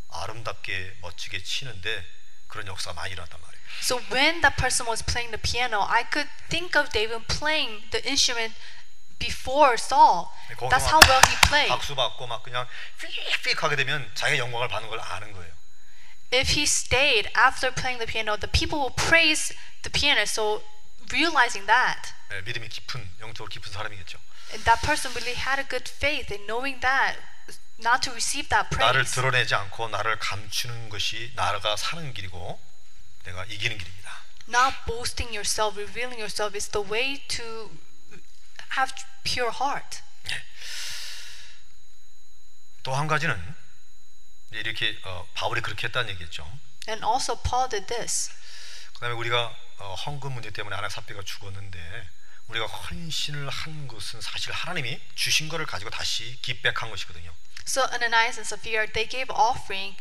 [0.09, 2.05] 아름답게 멋지게 치는데
[2.47, 3.61] 그런 역사가 많이 일어났단 말이에요.
[3.81, 8.03] So when that person was playing the piano, I could think of David playing the
[8.07, 8.55] instrument
[9.21, 10.33] before Saul.
[10.69, 11.69] That's how well he played.
[11.69, 12.67] 박수 받고 막 그냥
[12.99, 15.53] 휙휙 하게 되면 자기가 영광을 받는 걸 아는 거예요.
[16.33, 19.53] If he stayed after playing the piano, the people will praise
[19.83, 20.33] the pianist.
[20.35, 20.63] So
[21.11, 24.17] realizing that, 예, 믿음이 깊은 영적으로 깊은 사람이겠죠.
[24.53, 27.19] and that person really had a good faith in knowing that,
[27.79, 29.11] not to receive that 나를 praise.
[29.15, 32.59] 드러내지 않고 나를 감추는 것이 나가 사는 길이고
[33.25, 34.11] 내가 이기는 길입니다.
[34.47, 37.71] Not boasting yourself, revealing yourself is the way to
[38.77, 38.93] have
[39.23, 40.01] pure heart.
[42.83, 43.37] 또 한 가지는
[44.51, 46.43] 이렇게 어, 바울이 그렇게 했다는 얘기겠죠.
[46.87, 48.31] And also Paul did this.
[48.95, 52.09] 그다음에 우리가 어, 헌금 문제 때문에 아나 삽비가 죽었는데
[52.47, 57.33] 우리가 헌신을 한 것은 사실 하나님이 주신 거를 가지고 다시 기백한 것이거든요.
[57.65, 59.95] So Ananias and Sapphira, they gave offering,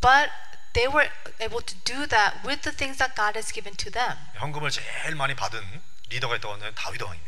[0.00, 0.32] but
[0.72, 4.16] they were able to do that with the things that God has given to them.
[4.40, 5.60] 헌금을 제일 많이 받은
[6.08, 7.27] 리더가 있다고 하면 다윗 왕입니다.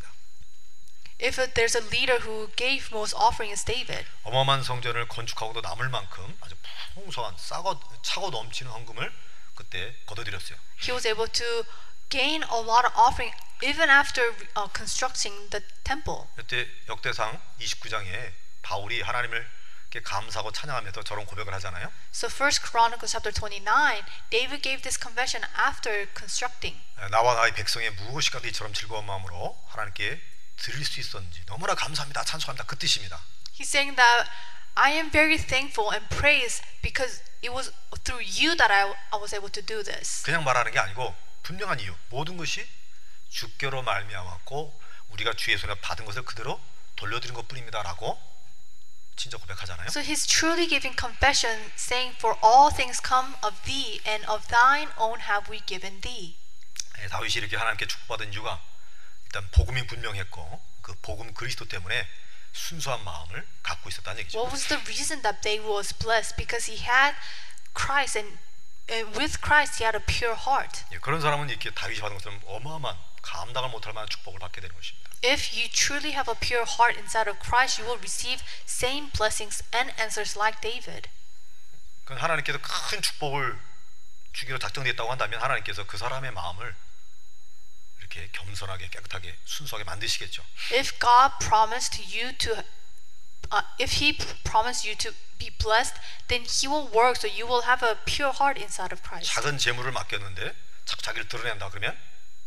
[1.21, 4.07] If there's a leader who gave most offering is David.
[4.25, 6.57] 어마어마한 성전을 건축하고도 남을 만큼 아주
[6.95, 9.12] 풍성한 싸고 차고 넘치는 헌금을
[9.55, 10.57] 그때 거둬들였어요.
[10.81, 11.64] He was able to
[12.09, 16.25] gain a lot of offering even after uh, constructing the temple.
[16.37, 19.47] 그때 역대상 29장에 바울이 하나님을
[19.91, 21.93] 이렇게 감사하고 찬양하면서 저런 고백을 하잖아요.
[22.14, 26.81] So First Chronicles chapter 29, David gave this confession after constructing.
[27.11, 30.23] 나와 나의 백성의 무엇이 가도 이처럼 즐거운 마음으로 하나님께
[30.61, 32.25] 드릴 수 있었는지 너무나 감사합니다.
[32.25, 32.65] 찬송합니다.
[32.65, 33.21] 그 뜻입니다.
[33.55, 34.31] He's saying that
[34.75, 37.73] I am very thankful and praise because it was
[38.05, 40.23] through you that I, I was able to do this.
[40.23, 41.95] 그냥 말하는 게 아니고 분명한 이유.
[42.11, 42.67] 모든 것이
[43.31, 44.81] 주께로 말미암았고
[45.11, 46.61] 우리가 주의 손에 받은 것을 그대로
[46.97, 48.21] 돌려드린 것뿐입니다라고
[49.17, 49.89] 진짜 고백하잖아요.
[49.89, 54.89] So he's truly giving confession, saying, For all things come of thee, and of thine
[54.97, 56.37] own have we given thee.
[57.01, 58.61] 예, 다윗이 이렇게 하나님께 축복받은 이유가
[59.31, 62.07] 일단 복음이 분명했고 그 복음 그리스도 때문에
[62.53, 64.39] 순수한 마음을 갖고 있었다는 얘기죠.
[64.39, 66.35] What was the reason that David was blessed?
[66.35, 67.14] Because he had
[67.72, 68.39] Christ, and,
[68.91, 70.83] and with Christ he had a pure heart.
[70.91, 75.11] 예, 그런 사람은 이렇게 다윗이 받은 것처럼 어마어마한 감당을 못할 만한 축복을 받게 되는 것입니다.
[75.22, 79.62] If you truly have a pure heart inside of Christ, you will receive same blessings
[79.72, 81.09] and answers like David.
[82.05, 83.57] 그 하나님께서 큰 축복을
[84.33, 86.74] 주기로 작정됐다고 한다면 하나님께서 그 사람의 마음을
[88.11, 90.45] 이렇게 겸손하게 깨끗하게 순수하게 만드시겠죠.
[90.73, 92.53] If God promised you to,
[93.53, 95.95] uh, if He promised you to be blessed,
[96.29, 99.33] then He will work so you will have a pure heart inside of Christ.
[99.33, 100.55] 작은 재물을 맡겼는데
[100.85, 101.97] 자꾸 자기를 드러낸다 그러면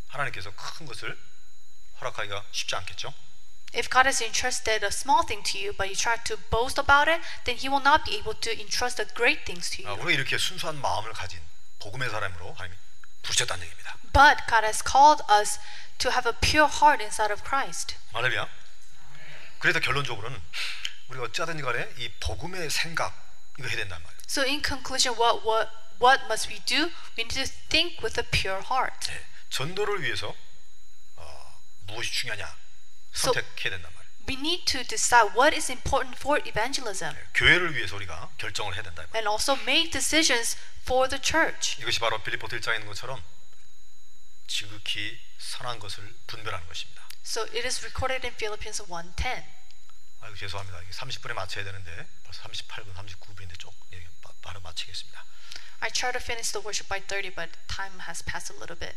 [0.10, 1.18] 하나님께서 큰 것을
[2.02, 3.14] 허락하기가 쉽지 않겠죠.
[3.74, 7.10] If God has entrusted a small thing to you, but you try to boast about
[7.10, 10.04] it, then He will not be able to entrust the great things to 아, you.
[10.04, 11.42] 우리가 이렇게 순수한 마음을 가진
[11.80, 12.78] 복음의 사람으로 하나님이
[13.24, 13.98] 부르셨다는 얘기입니다.
[14.14, 15.60] But God has called us
[16.00, 17.96] to have a pure heart inside of Christ.
[18.14, 18.48] 할렐루야.
[19.60, 20.40] 그래서 결론적으로는
[21.08, 23.14] 우리가 어찌하든지 간에 이 복음의 생각
[23.58, 24.22] 이거 해야 된단 말이에요.
[24.28, 25.70] So, in conclusion, what what
[26.02, 26.92] what must we do?
[27.18, 29.12] We need to think with a pure heart.
[29.12, 30.36] 예, 전도를 위해서
[31.16, 32.56] 어, 무엇이 중요하냐
[33.14, 34.03] 선택해야 된단 말이에요.
[34.28, 39.04] We need to decide what is important for evangelism, 교회를 위해서 우리가 결정을 해야 된다.
[39.16, 41.82] and also make decisions for the church.
[41.82, 43.22] 이것이 바로 빌립보 1장에 있는 것처럼
[44.48, 47.04] 지극히 선한 것을 분별하는 것입니다.
[47.26, 49.44] So it is recorded in Philippians 1:10.
[50.22, 50.82] 아이고 죄송합니다.
[50.82, 55.24] 이게 30분에 맞춰야 되는데 벌써 38분, 39분인데 쪽 예, 바- 바로 마치겠습니다.
[55.82, 58.96] I try to finish the worship by 30, but time has passed a little bit.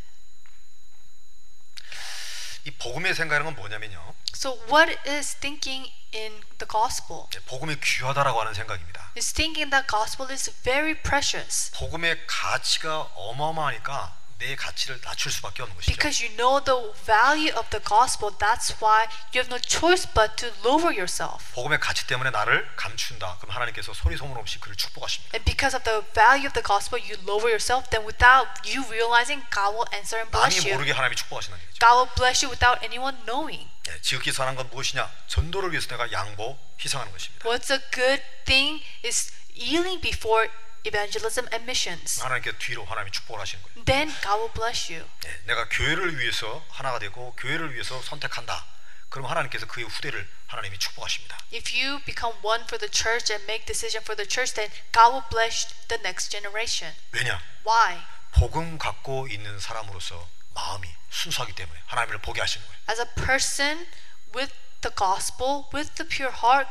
[2.67, 4.15] 이 복음의 생각하는 건 뭐냐면요.
[4.35, 7.27] So what is thinking in the gospel?
[7.37, 9.13] 예, 복음이 귀하다라고 하는 생각입니다.
[9.17, 15.75] Is thinking that gospel is very precious 복음의 가치가 어마어마하니까 내 가치를 낮출 수밖에 없는
[15.77, 15.93] 것이죠.
[15.93, 18.37] because you know the value of the gospel.
[18.37, 21.53] That's why you have no choice but to lower yourself.
[21.55, 23.39] 복음의 가치 때문에 나를 감춘다.
[23.41, 25.33] 그럼 하나님께서 소리 소문 없이 그를 축복하십니다.
[25.37, 27.89] And because of the value of the gospel, you lower yourself.
[27.89, 30.77] Then, without you realizing, God will answer and bless 남이 you.
[30.77, 31.81] 모르게 하나님이 축복하시는 얘기죠.
[31.81, 33.73] God will bless you without anyone knowing.
[33.89, 35.09] 예, 지극히 선한 건 무엇이냐?
[35.29, 37.49] 전도를 위해서 내가 양보, 희생하는 것입니다.
[37.49, 40.51] What's a good thing is yielding before
[40.87, 42.23] evangelism and missions.
[42.23, 43.85] 하나님께 뒤로 하나님이 축복을 하시는 거예요.
[43.85, 45.09] Then God will bless you.
[45.27, 48.65] 예, 내가 교회를 위해서 하나가 되고 교회를 위해서 선택한다.
[49.09, 51.39] 그럼 하나님께서 그의 후대를 하나님이 축복하십니다.
[51.53, 55.13] If you become one for the church and make decision for the church, then God
[55.13, 56.95] will bless the next generation.
[57.13, 57.41] 왜냐?
[57.65, 58.03] Why?
[58.33, 62.81] 복음 갖고 있는 사람으로서 마음이 순수하기 때문에 하나님을 보게 하시는 거예요.
[62.91, 63.87] As a person
[64.35, 66.69] with the gospel, with the pure heart,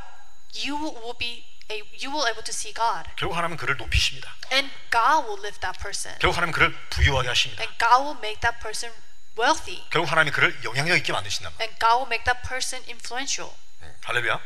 [0.53, 4.34] you will be you will able to see God, 결국 하나님은 그를 높이십니다.
[4.51, 7.63] and God will lift that person, 결국 하나님은 그를 부유하게 하십니다.
[7.63, 8.93] and God will make that person
[9.38, 11.63] wealthy, 결국 하나님이 그를 영향력 있게 만드신단 말이에요.
[11.66, 13.51] and God will make that person influential.
[13.82, 14.39] 음, 할렐루야.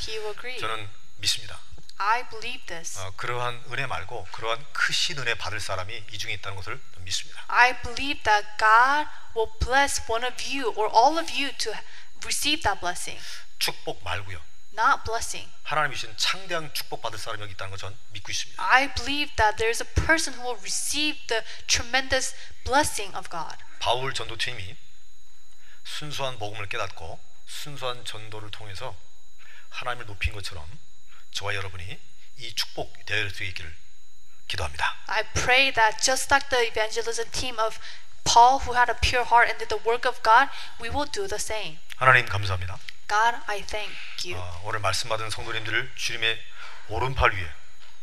[0.00, 0.58] He will agree.
[0.58, 0.88] 저는
[1.18, 1.58] 믿습니다.
[2.00, 2.96] I believe this.
[3.00, 7.42] 어, 그러한 은혜 말고 그러한 크신 은혜 받을 사람이 이 중에 있다는 것을 믿습니다.
[7.48, 11.72] I believe that God will bless one of you or all of you to
[12.22, 13.20] receive that blessing,
[13.58, 14.40] 축복 말고요.
[14.78, 15.50] Not blessing.
[15.64, 18.62] 하나님이 주신 창대한 축복 받을 사람이 여기 있다는 걸전 믿고 있습니다.
[18.62, 23.58] I believe that there's a person who will receive the tremendous blessing of God.
[23.80, 24.76] 바울 전도팀이
[25.84, 28.94] 순수한 복음을 깨닫고 순수한 전도를 통해서
[29.70, 30.64] 하나님을 높인 것처럼
[31.32, 31.98] 저와 여러분이
[32.38, 33.74] 이 축복 대할 수 있기를
[34.46, 34.96] 기도합니다.
[35.06, 37.78] I pray that just like the evangelism team of
[38.24, 40.48] Paul, who had a pure heart and did the work of God,
[40.80, 41.80] we will do the same.
[41.98, 42.78] 하나님 감사합니다.
[43.08, 43.92] God, I thank
[44.24, 44.40] you.
[44.40, 46.40] 어, 오늘 말씀 받은 성도님들을 주님의
[46.90, 47.52] 오른팔 위에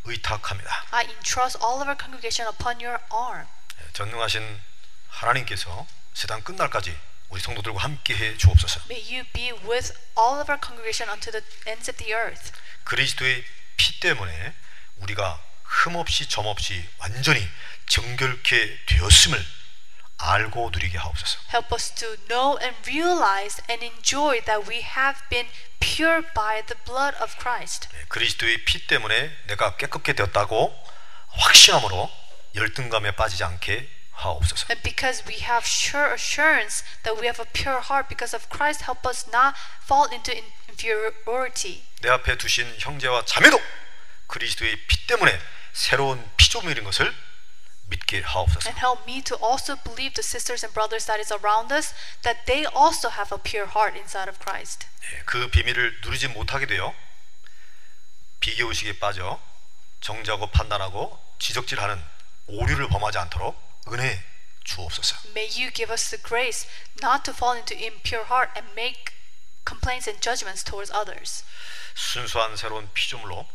[0.04, 0.86] 의탁합니다.
[0.92, 3.48] I entrust all of our congregation upon your arm.
[3.82, 4.62] 예, 전능하신
[5.08, 6.98] 하나님께서 세상 끝날까지
[7.30, 8.82] 우리 성도들과 함께 해 주옵소서.
[8.90, 12.52] May you be with all of our congregation unto the ends of the earth.
[12.84, 13.46] 그리스도의
[13.78, 14.54] 피 때문에
[14.98, 17.48] 우리가 흠 없이 점 없이 완전히
[17.88, 19.46] 정결케 되었음을
[20.18, 21.40] 알고 누리게 하옵소서.
[21.54, 25.48] Help us to know and realize and enjoy that we have been
[25.80, 27.90] pure by the blood of Christ.
[27.92, 30.74] 네, 그리스도의 피 때문에 내가 깨끗게 되었다고
[31.30, 32.10] 확신함으로
[32.56, 34.68] 열등감에 빠지지 않게 하옵소서.
[34.72, 38.84] And because we have sure assurance that we have a pure heart because of Christ,
[38.88, 39.54] help us not
[39.84, 41.84] fall into in- inferiority.
[42.02, 43.60] 내 앞에 두신 형제와 자매도
[44.28, 45.38] 그리스도의 피 때문에
[45.74, 47.14] 새로운 피조물인 것을
[47.88, 48.70] 믿게 하옵소서.
[48.70, 52.46] And help me to also believe the sisters and brothers that is around us that
[52.46, 54.88] they also have a pure heart inside of Christ.
[55.14, 56.94] 예, 그 비밀을 누리지 못하게 되어
[58.40, 59.40] 비교 의식에 빠져
[60.02, 62.02] 정죄하고 판단하고 지적질하는
[62.48, 63.58] 오류를 범하지 않도록
[63.92, 64.24] 은혜
[64.64, 65.30] 주옵소서.
[65.30, 66.68] May you give us the grace
[67.02, 69.14] not to fall into impure heart and make
[69.66, 71.44] complaints and judgments towards others.
[71.96, 73.48] 순수한 새로운 피조물로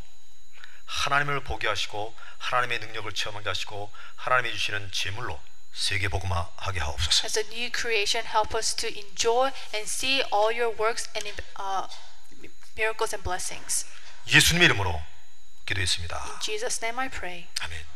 [0.90, 5.40] 하나님을 보게 하시고 하나님의 능력을 체험하게 하시고 하나님이 주시는 제물로
[5.72, 7.24] 세계 복음화하게 하옵소서.
[7.26, 11.30] As a new creation, help us to enjoy and see all your works and
[11.60, 11.86] uh,
[12.76, 13.86] miracles and blessings.
[14.26, 15.00] 예수님의 이름으로
[15.66, 16.24] 기도했습니다.
[16.24, 17.46] In Jesus' name I pray.
[17.60, 17.86] 아멘.